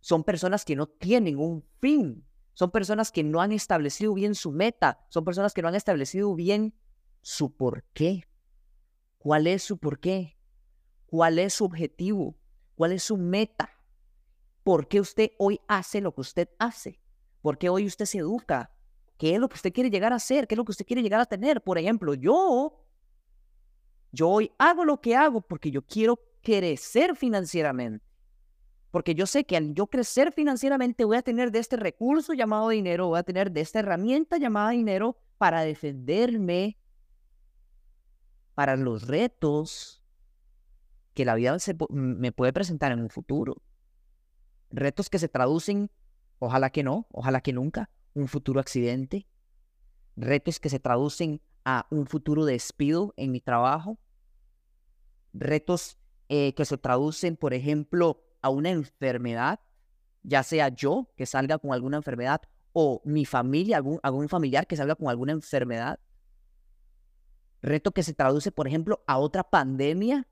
Son 0.00 0.24
personas 0.24 0.64
que 0.64 0.76
no 0.76 0.86
tienen 0.86 1.38
un 1.38 1.64
fin, 1.80 2.24
son 2.54 2.70
personas 2.70 3.12
que 3.12 3.24
no 3.24 3.40
han 3.40 3.52
establecido 3.52 4.14
bien 4.14 4.34
su 4.34 4.52
meta, 4.52 5.06
son 5.10 5.24
personas 5.24 5.54
que 5.54 5.62
no 5.62 5.68
han 5.68 5.74
establecido 5.74 6.34
bien 6.34 6.74
su 7.20 7.54
por 7.54 7.84
qué. 7.92 8.24
¿Cuál 9.18 9.46
es 9.46 9.62
su 9.62 9.78
por 9.78 9.98
qué? 10.00 10.38
¿Cuál 11.06 11.38
es 11.38 11.54
su 11.54 11.64
objetivo? 11.64 12.36
¿Cuál 12.74 12.92
es 12.92 13.02
su 13.02 13.16
meta? 13.16 13.70
¿Por 14.62 14.88
qué 14.88 15.00
usted 15.00 15.32
hoy 15.38 15.60
hace 15.66 16.00
lo 16.00 16.14
que 16.14 16.20
usted 16.20 16.48
hace? 16.58 17.00
¿Por 17.40 17.58
qué 17.58 17.68
hoy 17.68 17.86
usted 17.86 18.04
se 18.04 18.18
educa? 18.18 18.72
¿Qué 19.16 19.34
es 19.34 19.40
lo 19.40 19.48
que 19.48 19.56
usted 19.56 19.72
quiere 19.72 19.90
llegar 19.90 20.12
a 20.12 20.16
hacer? 20.16 20.46
¿Qué 20.46 20.54
es 20.54 20.56
lo 20.56 20.64
que 20.64 20.72
usted 20.72 20.86
quiere 20.86 21.02
llegar 21.02 21.20
a 21.20 21.26
tener? 21.26 21.62
Por 21.62 21.78
ejemplo, 21.78 22.14
yo, 22.14 22.84
yo 24.12 24.28
hoy 24.28 24.52
hago 24.58 24.84
lo 24.84 25.00
que 25.00 25.16
hago 25.16 25.40
porque 25.40 25.70
yo 25.70 25.82
quiero 25.82 26.20
crecer 26.42 27.16
financieramente. 27.16 28.07
Porque 28.90 29.14
yo 29.14 29.26
sé 29.26 29.44
que 29.44 29.56
al 29.56 29.74
yo 29.74 29.86
crecer 29.86 30.32
financieramente 30.32 31.04
voy 31.04 31.18
a 31.18 31.22
tener 31.22 31.50
de 31.50 31.58
este 31.58 31.76
recurso 31.76 32.32
llamado 32.32 32.70
dinero, 32.70 33.08
voy 33.08 33.18
a 33.18 33.22
tener 33.22 33.52
de 33.52 33.60
esta 33.60 33.80
herramienta 33.80 34.38
llamada 34.38 34.70
dinero 34.70 35.18
para 35.36 35.62
defenderme 35.62 36.78
para 38.54 38.76
los 38.76 39.06
retos 39.06 40.02
que 41.14 41.24
la 41.24 41.34
vida 41.34 41.56
me 41.90 42.32
puede 42.32 42.52
presentar 42.52 42.92
en 42.92 43.00
un 43.00 43.10
futuro. 43.10 43.62
Retos 44.70 45.10
que 45.10 45.18
se 45.18 45.28
traducen, 45.28 45.90
ojalá 46.38 46.70
que 46.70 46.82
no, 46.82 47.06
ojalá 47.12 47.40
que 47.40 47.52
nunca, 47.52 47.90
un 48.14 48.26
futuro 48.28 48.60
accidente. 48.60 49.26
Retos 50.16 50.58
que 50.58 50.70
se 50.70 50.80
traducen 50.80 51.40
a 51.64 51.86
un 51.90 52.06
futuro 52.06 52.44
despido 52.44 53.14
en 53.16 53.30
mi 53.30 53.40
trabajo. 53.40 53.98
Retos 55.32 55.98
eh, 56.28 56.54
que 56.54 56.64
se 56.64 56.78
traducen, 56.78 57.36
por 57.36 57.54
ejemplo, 57.54 58.24
a 58.42 58.50
una 58.50 58.70
enfermedad, 58.70 59.60
ya 60.22 60.42
sea 60.42 60.68
yo 60.68 61.10
que 61.16 61.26
salga 61.26 61.58
con 61.58 61.72
alguna 61.72 61.96
enfermedad 61.98 62.42
o 62.72 63.02
mi 63.04 63.24
familia, 63.24 63.76
algún, 63.76 64.00
algún 64.02 64.28
familiar 64.28 64.66
que 64.66 64.76
salga 64.76 64.94
con 64.94 65.08
alguna 65.08 65.32
enfermedad. 65.32 65.98
Reto 67.60 67.92
que 67.92 68.02
se 68.02 68.14
traduce, 68.14 68.52
por 68.52 68.68
ejemplo, 68.68 69.02
a 69.06 69.18
otra 69.18 69.42
pandemia 69.42 70.26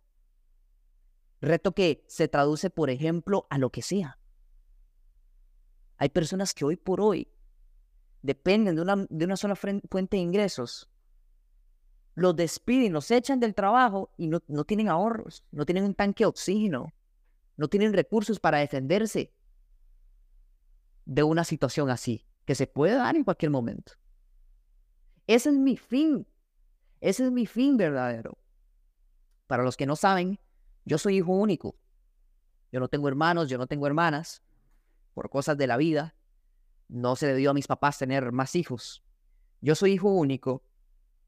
Reto 1.40 1.73
que 1.73 2.05
se 2.09 2.29
traduce, 2.29 2.71
por 2.71 2.90
ejemplo, 2.90 3.47
a 3.51 3.59
lo 3.59 3.71
que 3.71 3.83
sea. 3.83 4.19
Hay 5.99 6.09
personas 6.09 6.55
que 6.55 6.64
hoy 6.64 6.77
por 6.77 7.01
hoy 7.01 7.29
dependen 8.23 8.77
de 8.77 8.83
una, 8.83 9.07
de 9.09 9.25
una 9.25 9.37
sola 9.37 9.55
fuente 9.55 10.16
de 10.16 10.23
ingresos. 10.23 10.90
Los 12.14 12.35
despiden, 12.35 12.92
los 12.92 13.11
echan 13.11 13.40
del 13.40 13.55
trabajo 13.55 14.11
y 14.16 14.27
no, 14.27 14.42
no 14.49 14.64
tienen 14.64 14.88
ahorros, 14.88 15.45
no 15.53 15.66
tienen 15.66 15.85
un 15.85 15.95
tanque 15.95 16.25
de 16.25 16.29
oxígeno, 16.29 16.92
no 17.57 17.69
tienen 17.69 17.92
recursos 17.92 18.40
para 18.40 18.59
defenderse 18.59 19.33
de 21.05 21.23
una 21.23 21.45
situación 21.45 21.90
así, 21.90 22.27
que 22.45 22.55
se 22.55 22.66
puede 22.66 22.95
dar 22.95 23.16
en 23.16 23.25
cualquier 23.25 23.51
momento. 23.51 23.92
Ese 25.27 25.51
es 25.51 25.57
mi 25.57 25.77
fin. 25.77 26.27
Ese 27.01 27.25
es 27.25 27.33
mi 27.33 27.47
fin 27.47 27.77
verdadero. 27.77 28.38
Para 29.47 29.62
los 29.62 29.77
que 29.77 29.87
no 29.87 29.97
saben, 29.97 30.38
yo 30.85 30.99
soy 30.99 31.19
hijo 31.19 31.33
único. 31.33 31.77
Yo 32.73 32.81
no 32.81 32.88
tengo 32.88 33.09
hermanos, 33.09 33.49
yo 33.49 33.59
no 33.59 33.66
tengo 33.66 33.87
hermanas. 33.87 34.42
Por 35.14 35.31
cosas 35.31 35.57
de 35.57 35.66
la 35.66 35.77
vida, 35.77 36.14
no 36.88 37.16
se 37.16 37.35
dio 37.35 37.51
a 37.51 37.55
mis 37.55 37.66
papás 37.66 37.99
tener 37.99 38.33
más 38.33 38.55
hijos. 38.55 39.03
Yo 39.61 39.75
soy 39.75 39.92
hijo 39.92 40.09
único 40.09 40.62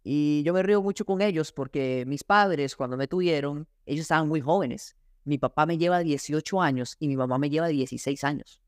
y 0.02 0.42
yo 0.44 0.52
me 0.52 0.62
río 0.62 0.82
mucho 0.82 1.04
con 1.04 1.20
ellos 1.22 1.52
porque 1.52 2.04
mis 2.06 2.22
padres, 2.24 2.76
cuando 2.76 2.96
me 2.96 3.08
tuvieron, 3.08 3.66
ellos 3.86 4.02
estaban 4.02 4.28
muy 4.28 4.40
jóvenes. 4.40 4.96
Mi 5.28 5.36
papá 5.36 5.66
me 5.66 5.76
lleva 5.76 5.98
18 5.98 6.62
años 6.62 6.96
y 6.98 7.06
mi 7.06 7.14
mamá 7.14 7.36
me 7.36 7.50
lleva 7.50 7.68
16 7.68 8.24
años. 8.24 8.62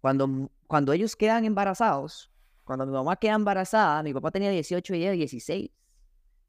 Cuando, 0.00 0.50
cuando 0.66 0.94
ellos 0.94 1.14
quedan 1.14 1.44
embarazados, 1.44 2.30
cuando 2.64 2.86
mi 2.86 2.92
mamá 2.92 3.16
queda 3.16 3.34
embarazada, 3.34 4.02
mi 4.02 4.14
papá 4.14 4.30
tenía 4.30 4.50
18 4.50 4.94
y 4.94 5.02
ella 5.02 5.10
16. 5.10 5.70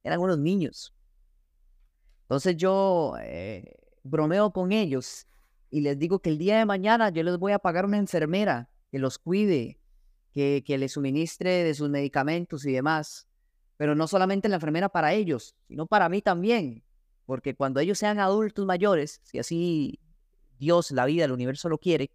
Eran 0.03 0.21
unos 0.21 0.39
niños. 0.39 0.95
Entonces 2.21 2.55
yo 2.55 3.15
eh, 3.21 3.75
bromeo 4.03 4.53
con 4.53 4.71
ellos 4.71 5.27
y 5.69 5.81
les 5.81 5.99
digo 5.99 6.19
que 6.19 6.29
el 6.29 6.37
día 6.37 6.57
de 6.57 6.65
mañana 6.65 7.09
yo 7.09 7.21
les 7.21 7.37
voy 7.37 7.51
a 7.51 7.59
pagar 7.59 7.83
una 7.83 7.97
enfermera 7.97 8.69
que 8.89 8.99
los 8.99 9.17
cuide, 9.19 9.81
que, 10.31 10.63
que 10.65 10.77
les 10.77 10.93
suministre 10.93 11.65
de 11.65 11.73
sus 11.73 11.89
medicamentos 11.89 12.65
y 12.65 12.71
demás. 12.71 13.27
Pero 13.75 13.95
no 13.95 14.07
solamente 14.07 14.47
la 14.47 14.55
enfermera 14.55 14.87
para 14.87 15.11
ellos, 15.11 15.57
sino 15.67 15.87
para 15.87 16.07
mí 16.07 16.21
también. 16.21 16.85
Porque 17.29 17.53
cuando 17.53 17.79
ellos 17.79 17.99
sean 17.99 18.17
adultos 18.17 18.65
mayores, 18.65 19.21
si 19.21 19.37
así 19.37 19.99
Dios, 20.57 20.89
la 20.89 21.05
vida, 21.05 21.25
el 21.25 21.31
universo 21.31 21.69
lo 21.69 21.77
quiere, 21.77 22.09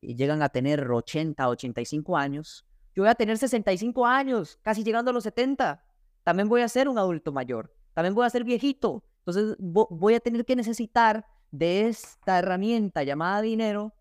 y 0.00 0.14
llegan 0.14 0.40
a 0.40 0.48
tener 0.48 0.90
80, 0.90 1.46
85 1.46 2.16
años, 2.16 2.64
yo 2.94 3.02
voy 3.02 3.10
a 3.10 3.14
tener 3.14 3.36
65 3.36 4.06
años, 4.06 4.58
casi 4.62 4.84
llegando 4.84 5.10
a 5.10 5.12
los 5.12 5.24
70. 5.24 5.84
También 6.24 6.48
voy 6.48 6.62
a 6.62 6.68
ser 6.68 6.88
un 6.88 6.96
adulto 6.96 7.30
mayor. 7.30 7.74
También 7.92 8.14
voy 8.14 8.24
a 8.24 8.30
ser 8.30 8.42
viejito. 8.42 9.04
Entonces 9.18 9.54
voy 9.58 10.14
a 10.14 10.20
tener 10.20 10.46
que 10.46 10.56
necesitar 10.56 11.26
de 11.50 11.88
esta 11.88 12.38
herramienta 12.38 13.02
llamada 13.02 13.42
dinero 13.42 13.92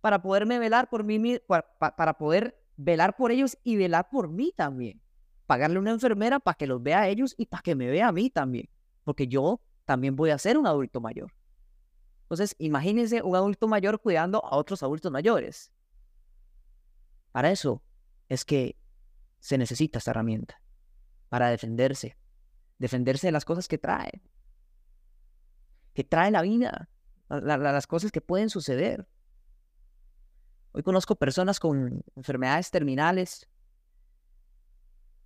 para 0.00 0.20
poderme 0.20 0.58
velar 0.58 0.88
por 0.88 1.04
mí, 1.04 1.38
para, 1.46 2.18
poder 2.18 2.60
velar 2.76 3.14
por 3.14 3.30
ellos 3.30 3.56
y 3.62 3.76
velar 3.76 4.08
por 4.10 4.28
mí 4.28 4.52
también. 4.56 5.00
Pagarle 5.46 5.78
una 5.78 5.92
enfermera 5.92 6.40
para 6.40 6.56
que 6.56 6.66
los 6.66 6.82
vea 6.82 7.02
a 7.02 7.08
ellos 7.08 7.36
y 7.38 7.46
para 7.46 7.62
que 7.62 7.76
me 7.76 7.86
vea 7.86 8.08
a 8.08 8.12
mí 8.12 8.28
también. 8.28 8.68
Porque 9.04 9.28
yo 9.28 9.60
también 9.88 10.16
voy 10.16 10.28
a 10.28 10.36
ser 10.36 10.58
un 10.58 10.66
adulto 10.66 11.00
mayor. 11.00 11.32
Entonces, 12.24 12.54
imagínense 12.58 13.22
un 13.22 13.34
adulto 13.34 13.66
mayor 13.68 13.98
cuidando 14.02 14.44
a 14.44 14.54
otros 14.54 14.82
adultos 14.82 15.10
mayores. 15.10 15.72
Para 17.32 17.50
eso 17.50 17.82
es 18.28 18.44
que 18.44 18.76
se 19.40 19.56
necesita 19.56 19.96
esta 19.96 20.10
herramienta, 20.10 20.60
para 21.30 21.48
defenderse, 21.48 22.18
defenderse 22.78 23.28
de 23.28 23.32
las 23.32 23.46
cosas 23.46 23.66
que 23.66 23.78
trae, 23.78 24.20
que 25.94 26.04
trae 26.04 26.30
la 26.30 26.42
vida, 26.42 26.90
las 27.30 27.86
cosas 27.86 28.12
que 28.12 28.20
pueden 28.20 28.50
suceder. 28.50 29.08
Hoy 30.72 30.82
conozco 30.82 31.16
personas 31.16 31.60
con 31.60 32.04
enfermedades 32.14 32.70
terminales 32.70 33.48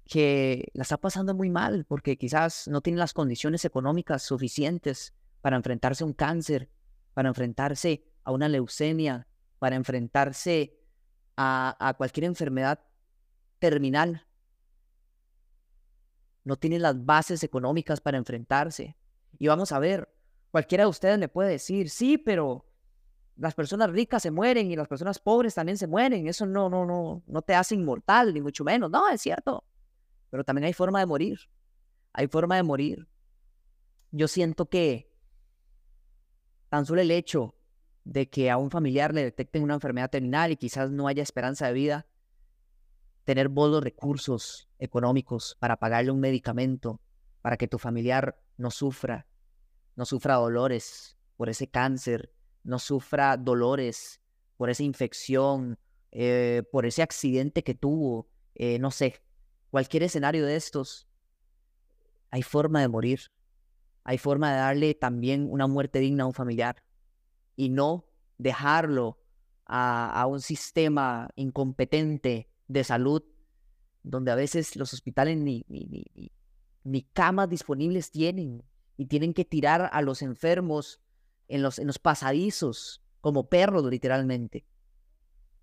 que 0.04 0.70
la 0.74 0.82
está 0.82 0.96
pasando 0.96 1.34
muy 1.34 1.50
mal 1.50 1.84
porque 1.86 2.16
quizás 2.16 2.68
no 2.68 2.80
tienen 2.80 2.98
las 2.98 3.14
condiciones 3.14 3.64
económicas 3.64 4.22
suficientes 4.22 5.14
para 5.40 5.56
enfrentarse 5.56 6.04
a 6.04 6.06
un 6.06 6.12
cáncer, 6.12 6.70
para 7.14 7.28
enfrentarse 7.28 8.04
a 8.24 8.32
una 8.32 8.48
leucemia, 8.48 9.26
para 9.58 9.76
enfrentarse 9.76 10.78
a, 11.36 11.94
cualquier 11.96 12.24
enfermedad 12.24 12.80
terminal. 13.58 14.26
No 16.44 16.56
tienen 16.56 16.82
las 16.82 17.04
bases 17.04 17.42
económicas 17.44 18.00
para 18.00 18.18
enfrentarse. 18.18 18.96
Y 19.38 19.46
vamos 19.48 19.72
a 19.72 19.78
ver, 19.78 20.12
cualquiera 20.50 20.84
de 20.84 20.90
ustedes 20.90 21.18
me 21.18 21.28
puede 21.28 21.50
decir, 21.50 21.88
sí, 21.90 22.18
pero 22.18 22.66
las 23.36 23.54
personas 23.54 23.90
ricas 23.90 24.22
se 24.22 24.30
mueren 24.30 24.70
y 24.70 24.76
las 24.76 24.88
personas 24.88 25.18
pobres 25.18 25.54
también 25.54 25.78
se 25.78 25.86
mueren. 25.86 26.26
Eso 26.26 26.44
no, 26.46 26.68
no, 26.68 26.84
no, 26.84 27.22
no 27.26 27.42
te 27.42 27.54
hace 27.54 27.74
inmortal, 27.74 28.34
ni 28.34 28.40
mucho 28.40 28.64
menos. 28.64 28.90
No, 28.90 29.08
es 29.08 29.20
cierto. 29.20 29.64
Pero 30.32 30.44
también 30.44 30.64
hay 30.64 30.72
forma 30.72 30.98
de 30.98 31.04
morir. 31.04 31.38
Hay 32.14 32.26
forma 32.26 32.56
de 32.56 32.62
morir. 32.62 33.06
Yo 34.12 34.28
siento 34.28 34.70
que 34.70 35.12
tan 36.70 36.86
solo 36.86 37.02
el 37.02 37.10
hecho 37.10 37.54
de 38.04 38.30
que 38.30 38.50
a 38.50 38.56
un 38.56 38.70
familiar 38.70 39.12
le 39.12 39.24
detecten 39.24 39.62
una 39.62 39.74
enfermedad 39.74 40.08
terminal 40.08 40.50
y 40.50 40.56
quizás 40.56 40.90
no 40.90 41.06
haya 41.06 41.22
esperanza 41.22 41.66
de 41.66 41.74
vida, 41.74 42.06
tener 43.24 43.50
vos 43.50 43.70
los 43.70 43.84
recursos 43.84 44.70
económicos 44.78 45.54
para 45.60 45.76
pagarle 45.76 46.10
un 46.10 46.20
medicamento, 46.20 47.02
para 47.42 47.58
que 47.58 47.68
tu 47.68 47.78
familiar 47.78 48.40
no 48.56 48.70
sufra, 48.70 49.26
no 49.96 50.06
sufra 50.06 50.36
dolores 50.36 51.18
por 51.36 51.50
ese 51.50 51.68
cáncer, 51.68 52.32
no 52.64 52.78
sufra 52.78 53.36
dolores 53.36 54.22
por 54.56 54.70
esa 54.70 54.82
infección, 54.82 55.78
eh, 56.10 56.62
por 56.72 56.86
ese 56.86 57.02
accidente 57.02 57.62
que 57.62 57.74
tuvo, 57.74 58.30
eh, 58.54 58.78
no 58.78 58.90
sé, 58.90 59.20
cualquier 59.72 60.02
escenario 60.02 60.44
de 60.44 60.54
estos, 60.54 61.08
hay 62.30 62.42
forma 62.42 62.82
de 62.82 62.88
morir, 62.88 63.32
hay 64.04 64.18
forma 64.18 64.50
de 64.52 64.58
darle 64.58 64.94
también 64.94 65.50
una 65.50 65.66
muerte 65.66 65.98
digna 65.98 66.24
a 66.24 66.26
un 66.26 66.34
familiar 66.34 66.84
y 67.56 67.70
no 67.70 68.04
dejarlo 68.36 69.18
a, 69.64 70.26
un 70.28 70.42
sistema 70.42 71.30
incompetente 71.36 72.50
de 72.68 72.84
salud, 72.84 73.22
donde 74.02 74.30
a 74.30 74.34
veces 74.34 74.76
los 74.76 74.92
hospitales 74.92 75.38
ni, 75.38 75.64
ni, 75.68 76.06
ni, 76.84 77.02
camas 77.14 77.48
disponibles 77.48 78.10
tienen 78.10 78.62
y 78.98 79.06
tienen 79.06 79.32
que 79.32 79.46
tirar 79.46 79.88
a 79.90 80.02
los 80.02 80.20
enfermos 80.20 81.00
en 81.48 81.62
los, 81.62 81.78
en 81.78 81.86
los 81.86 81.98
pasadizos 81.98 83.02
como 83.22 83.48
perros 83.48 83.86
literalmente. 83.86 84.66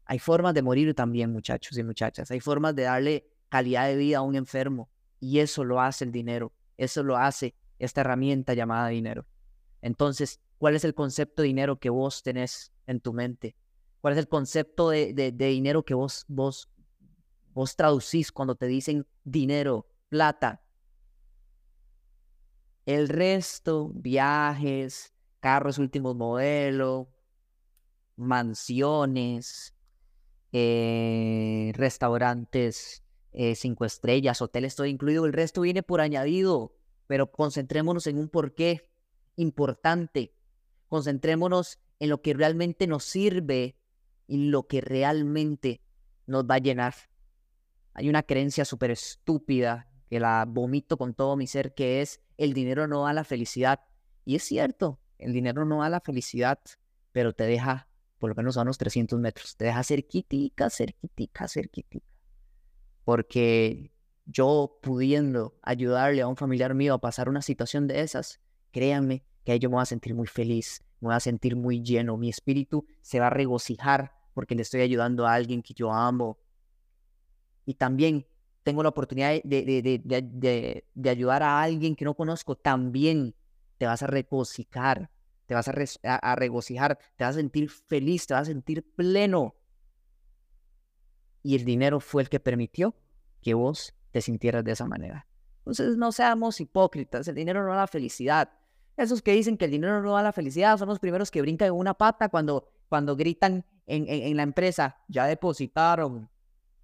Hay 0.05 0.17
formas 0.17 0.55
de 0.55 0.63
morir 0.63 0.95
también, 0.95 1.31
muchachos 1.31 1.77
y 1.77 1.83
muchachas. 1.83 2.31
Hay 2.31 2.39
formas 2.39 2.73
de 2.75 2.83
darle 2.83 3.38
calidad 3.49 3.87
de 3.87 3.97
vida 3.97 4.19
a 4.19 4.21
un 4.21 4.35
enfermo. 4.35 4.89
Y 5.19 5.39
eso 5.39 5.63
lo 5.63 5.81
hace 5.81 6.05
el 6.05 6.11
dinero. 6.11 6.53
Eso 6.77 7.03
lo 7.03 7.17
hace 7.17 7.55
esta 7.77 8.01
herramienta 8.01 8.53
llamada 8.53 8.87
dinero. 8.89 9.25
Entonces, 9.81 10.39
¿Cuál 10.59 10.75
es 10.75 10.83
el 10.83 10.93
concepto 10.93 11.41
de 11.41 11.47
dinero 11.47 11.79
que 11.79 11.89
vos 11.89 12.21
tenés 12.21 12.73
en 12.85 12.99
tu 12.99 13.13
mente? 13.13 13.55
¿Cuál 14.01 14.13
es 14.13 14.19
el 14.19 14.27
concepto 14.27 14.89
de, 14.89 15.31
dinero 15.31 15.83
que 15.83 15.93
vos, 15.93 16.25
vos, 16.27 16.69
vos 17.53 17.75
traducís 17.77 18.31
cuando 18.31 18.55
te 18.55 18.67
dicen 18.67 19.07
dinero, 19.23 19.87
plata? 20.09 20.61
El 22.85 23.07
resto, 23.07 23.89
viajes, 23.93 25.13
carros 25.39 25.77
últimos 25.77 26.17
modelos, 26.17 27.07
mansiones, 28.17 29.73
eh, 30.51 31.71
restaurantes 31.73 33.01
eh, 33.31 33.55
cinco 33.55 33.85
estrellas, 33.85 34.41
hoteles, 34.41 34.75
todo 34.75 34.87
incluido. 34.87 35.25
El 35.25 35.33
resto 35.33 35.61
viene 35.61 35.83
por 35.83 36.01
añadido, 36.01 36.75
pero 37.07 37.31
concentrémonos 37.31 38.07
en 38.07 38.17
un 38.17 38.29
porqué 38.29 38.89
importante 39.35 40.33
concentrémonos 40.89 41.79
en 41.99 42.09
lo 42.09 42.21
que 42.21 42.33
realmente 42.33 42.87
nos 42.87 43.05
sirve 43.05 43.77
y 44.27 44.49
lo 44.49 44.67
que 44.67 44.81
realmente 44.81 45.81
nos 46.25 46.45
va 46.45 46.55
a 46.55 46.59
llenar. 46.59 46.95
Hay 47.93 48.09
una 48.09 48.23
creencia 48.23 48.65
súper 48.65 48.91
estúpida 48.91 49.87
que 50.09 50.19
la 50.19 50.45
vomito 50.47 50.97
con 50.97 51.13
todo 51.13 51.35
mi 51.37 51.47
ser, 51.47 51.73
que 51.73 52.01
es 52.01 52.21
el 52.37 52.53
dinero 52.53 52.87
no 52.87 53.03
da 53.03 53.13
la 53.13 53.23
felicidad. 53.23 53.81
Y 54.25 54.35
es 54.35 54.43
cierto, 54.43 54.99
el 55.17 55.33
dinero 55.33 55.65
no 55.65 55.81
da 55.81 55.89
la 55.89 56.01
felicidad, 56.01 56.59
pero 57.11 57.33
te 57.33 57.45
deja 57.45 57.87
por 58.17 58.29
lo 58.29 58.35
menos 58.35 58.57
a 58.57 58.63
unos 58.63 58.77
300 58.77 59.17
metros, 59.19 59.55
te 59.55 59.65
deja 59.65 59.81
cerquitica, 59.81 60.69
cerquitica, 60.69 61.47
cerquitica. 61.47 62.08
Porque 63.03 63.91
yo 64.25 64.79
pudiendo 64.81 65.57
ayudarle 65.61 66.21
a 66.21 66.27
un 66.27 66.35
familiar 66.35 66.73
mío 66.73 66.93
a 66.93 67.01
pasar 67.01 67.29
una 67.29 67.41
situación 67.41 67.87
de 67.87 68.01
esas, 68.01 68.39
créanme 68.71 69.23
que 69.43 69.57
yo 69.59 69.69
me 69.69 69.75
voy 69.75 69.83
a 69.83 69.85
sentir 69.85 70.13
muy 70.13 70.27
feliz, 70.27 70.83
me 70.99 71.07
voy 71.07 71.15
a 71.15 71.19
sentir 71.19 71.55
muy 71.55 71.81
lleno, 71.81 72.17
mi 72.17 72.29
espíritu 72.29 72.85
se 73.01 73.19
va 73.19 73.27
a 73.27 73.31
regocijar 73.31 74.13
porque 74.33 74.55
le 74.55 74.61
estoy 74.61 74.81
ayudando 74.81 75.25
a 75.25 75.33
alguien 75.33 75.61
que 75.61 75.73
yo 75.73 75.91
amo. 75.91 76.37
Y 77.65 77.73
también 77.73 78.25
tengo 78.63 78.83
la 78.83 78.89
oportunidad 78.89 79.41
de, 79.43 80.83
de, 80.93 81.09
ayudar 81.09 81.43
a 81.43 81.61
alguien 81.61 81.95
que 81.95 82.05
no 82.05 82.13
conozco, 82.13 82.55
también 82.55 83.35
te 83.77 83.85
vas 83.85 84.03
a 84.03 84.07
regocijar, 84.07 85.09
te 85.45 85.55
vas 85.55 85.67
a, 85.67 86.15
a, 86.15 86.35
regocijar, 86.35 86.99
te 87.15 87.23
vas 87.23 87.35
a 87.35 87.39
sentir 87.39 87.69
feliz, 87.69 88.27
te 88.27 88.33
vas 88.33 88.43
a 88.43 88.51
sentir 88.51 88.83
pleno. 88.95 89.55
Y 91.43 91.55
el 91.55 91.65
dinero 91.65 91.99
fue 91.99 92.23
el 92.23 92.29
que 92.29 92.39
permitió 92.39 92.95
que 93.41 93.53
vos 93.53 93.93
te 94.11 94.21
sintieras 94.21 94.63
de 94.63 94.71
esa 94.71 94.85
manera. 94.85 95.27
Entonces 95.59 95.97
no 95.97 96.11
seamos 96.11 96.59
hipócritas, 96.59 97.27
el 97.27 97.35
dinero 97.35 97.63
no 97.63 97.69
da 97.69 97.77
la 97.77 97.87
felicidad, 97.87 98.49
esos 98.99 99.21
que 99.21 99.31
dicen 99.31 99.57
que 99.57 99.63
el 99.63 99.71
dinero 99.71 100.01
no 100.01 100.11
da 100.11 100.21
la 100.21 100.33
felicidad 100.33 100.77
son 100.77 100.89
los 100.89 100.99
primeros 100.99 101.31
que 101.31 101.41
brincan 101.41 101.69
en 101.69 101.73
una 101.73 101.93
pata 101.93 102.27
cuando, 102.27 102.69
cuando 102.89 103.15
gritan 103.15 103.65
en, 103.87 104.05
en, 104.09 104.35
la 104.35 104.43
empresa, 104.43 104.97
ya 105.07 105.25
depositaron. 105.25 106.29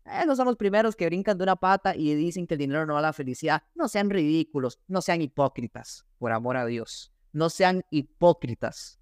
Esos 0.05 0.37
son 0.37 0.45
los 0.47 0.55
primeros 0.55 0.95
que 0.95 1.07
brincan 1.07 1.37
de 1.37 1.43
una 1.43 1.57
pata 1.57 1.93
y 1.93 2.13
dicen 2.15 2.47
que 2.47 2.53
el 2.53 2.59
dinero 2.59 2.85
no 2.85 2.95
da 2.95 3.01
la 3.01 3.11
felicidad. 3.11 3.63
No 3.75 3.89
sean 3.89 4.09
ridículos, 4.09 4.79
no 4.87 5.01
sean 5.01 5.21
hipócritas, 5.21 6.05
por 6.17 6.31
amor 6.31 6.55
a 6.55 6.65
Dios. 6.65 7.11
No 7.33 7.49
sean 7.49 7.83
hipócritas. 7.89 8.97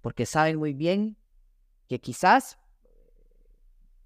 Porque 0.00 0.26
saben 0.26 0.58
muy 0.58 0.72
bien 0.72 1.16
que 1.88 2.00
quizás, 2.00 2.58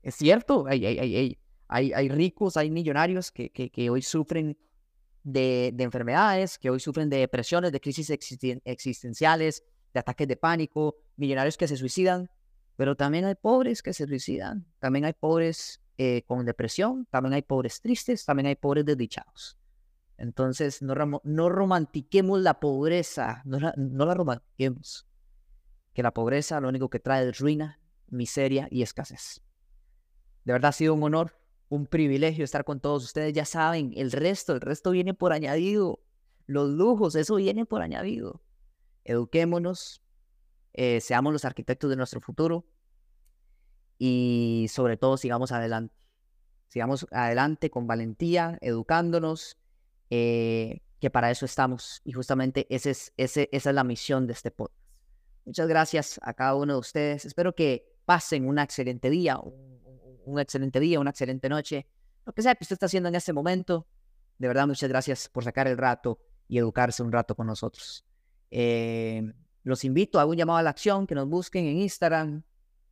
es 0.07 0.15
cierto, 0.15 0.67
hay, 0.69 0.87
hay, 0.87 0.99
hay, 1.01 1.39
hay, 1.67 1.93
hay 1.93 2.09
ricos, 2.09 2.57
hay 2.57 2.71
millonarios 2.71 3.33
que, 3.33 3.51
que, 3.51 3.71
que 3.71 3.91
hoy 3.91 4.03
sufren 4.03 4.57
de, 5.25 5.75
enfermedades, 5.79 6.59
que 6.61 6.71
hoy 6.71 6.79
sufren 6.79 7.11
de 7.11 7.17
depresiones, 7.17 7.73
de 7.73 7.81
crisis 7.81 8.09
existenciales, 8.11 9.65
de 9.93 9.99
ataques 9.99 10.29
de 10.29 10.37
pánico, 10.37 10.95
millonarios 11.17 11.57
que 11.57 11.67
se 11.67 11.77
suicidan, 11.77 12.31
pero 12.77 12.95
también 12.95 13.25
hay 13.25 13.35
pobres 13.35 13.83
que 13.83 13.93
se 13.93 14.07
suicidan, 14.07 14.65
también 14.79 15.07
hay 15.07 15.13
pobres 15.13 15.81
eh, 15.99 16.23
con 16.25 16.47
depresión, 16.47 17.09
también 17.11 17.33
hay 17.35 17.43
pobres 17.43 17.81
tristes, 17.81 18.25
también 18.25 18.47
hay 18.47 18.55
pobres 18.55 18.85
desdichados. 18.85 19.59
Entonces, 20.19 20.83
no, 20.83 20.95
no 21.25 21.49
romantiquemos 21.49 22.41
la 22.43 22.61
pobreza, 22.61 23.43
no 23.45 23.59
la, 23.59 23.75
no 23.77 24.07
la 24.07 24.15
romantiquemos, 24.15 25.09
que 25.93 26.05
la 26.05 26.15
pobreza 26.15 26.61
lo 26.61 26.69
único 26.69 26.89
que 26.89 27.01
trae 27.01 27.29
es 27.29 27.41
ruina, 27.41 27.81
miseria 28.07 28.69
y 28.71 28.83
escasez. 28.83 29.43
De 30.47 30.53
verdad 30.55 30.71
ha 30.71 30.73
sido 30.73 30.95
un 30.95 31.03
honor 31.03 31.37
un 31.69 31.87
privilegio 31.87 32.45
estar 32.45 32.65
con 32.65 32.81
todos 32.81 33.05
ustedes. 33.05 33.33
Ya 33.33 33.45
saben, 33.45 33.93
el 33.97 34.13
resto, 34.13 34.55
el 34.55 34.61
resto 34.61 34.93
viene 34.93 35.15
por 35.15 35.33
añadido. 35.33 36.01
Los 36.47 36.71
lujos, 36.71 37.17
eso 37.17 37.37
viene 37.37 37.67
por 37.67 37.83
añadido. 37.83 38.41
Eduquémonos, 39.05 40.03
eh, 40.75 41.01
seamos 41.01 41.33
los 41.33 41.45
arquitectos 41.45 41.91
de 41.91 41.97
nuestro 41.97 42.21
futuro 42.21 42.65
y 43.99 44.67
sobre 44.71 44.97
todo 44.97 45.17
sigamos 45.17 45.53
adelante. 45.53 45.95
Sigamos 46.69 47.07
adelante 47.11 47.71
con 47.71 47.87
valentía, 47.87 48.59
educándonos, 48.61 49.59
eh, 50.11 50.83
que 51.01 51.11
para 51.11 51.31
eso 51.31 51.47
estamos. 51.47 52.01
Y 52.05 52.13
justamente 52.13 52.67
es, 52.71 53.13
esa 53.17 53.43
es 53.51 53.65
la 53.67 53.85
misión 53.85 54.27
de 54.27 54.35
este 54.35 54.51
podcast. 54.51 54.81
Muchas 55.45 55.69
gracias 55.69 56.21
a 56.23 56.35
cada 56.35 56.55
uno 56.55 56.75
de 56.75 56.79
ustedes. 56.79 57.25
Espero 57.25 57.55
que 57.55 57.93
pasen 58.05 58.49
un 58.49 58.59
excelente 58.59 59.11
día, 59.11 59.39
un 60.27 60.41
excelente 60.41 60.81
día, 60.81 61.01
una 61.01 61.11
excelente 61.11 61.49
noche, 61.49 61.87
lo 62.25 62.33
que 62.33 62.43
sea 62.43 62.55
que 62.55 62.65
usted 62.65 62.75
está 62.75 62.87
haciendo 62.87 63.09
en 63.09 63.15
este 63.15 63.33
momento. 63.33 63.87
De 64.39 64.49
verdad, 64.49 64.67
muchas 64.67 64.89
gracias 64.89 65.29
por 65.29 65.45
sacar 65.45 65.69
el 65.69 65.79
rato 65.79 66.19
y 66.49 66.59
educarse 66.59 67.03
un 67.03 67.13
rato 67.13 67.35
con 67.35 67.47
nosotros. 67.47 68.05
Eh, 68.51 69.23
los 69.63 69.85
invito 69.85 70.21
a 70.21 70.27
un 70.27 70.37
llamado 70.37 70.59
a 70.59 70.63
la 70.63 70.71
acción, 70.71 71.07
que 71.07 71.15
nos 71.15 71.29
busquen 71.29 71.67
en 71.67 71.79
Instagram, 71.79 72.43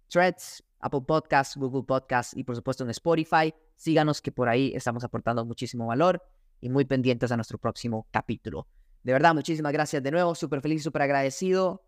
Threads, 0.08 0.64
Apple 0.80 1.02
Podcasts, 1.06 1.56
Google 1.56 1.84
Podcasts 1.84 2.36
y 2.36 2.44
por 2.44 2.56
supuesto 2.56 2.84
en 2.84 2.90
Spotify. 2.90 3.54
Síganos 3.76 4.22
que 4.22 4.32
por 4.32 4.48
ahí 4.48 4.72
estamos 4.74 5.02
aportando 5.04 5.44
muchísimo 5.44 5.86
valor 5.86 6.22
y 6.60 6.68
muy 6.68 6.84
pendientes 6.84 7.32
a 7.32 7.36
nuestro 7.36 7.58
próximo 7.58 8.06
capítulo. 8.10 8.68
De 9.02 9.12
verdad, 9.12 9.34
muchísimas 9.34 9.72
gracias 9.72 10.02
de 10.02 10.10
nuevo, 10.10 10.34
súper 10.34 10.60
feliz, 10.60 10.82
súper 10.82 11.02
agradecido. 11.02 11.84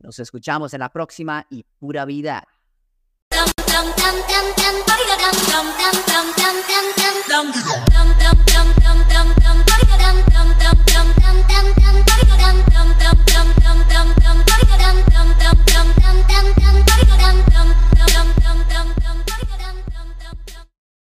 Nos 0.00 0.18
escuchamos 0.18 0.72
en 0.74 0.80
la 0.80 0.90
próxima 0.90 1.46
y 1.50 1.64
pura 1.78 2.04
vida. 2.06 2.46
dum 3.80 3.92
dum 3.96 4.20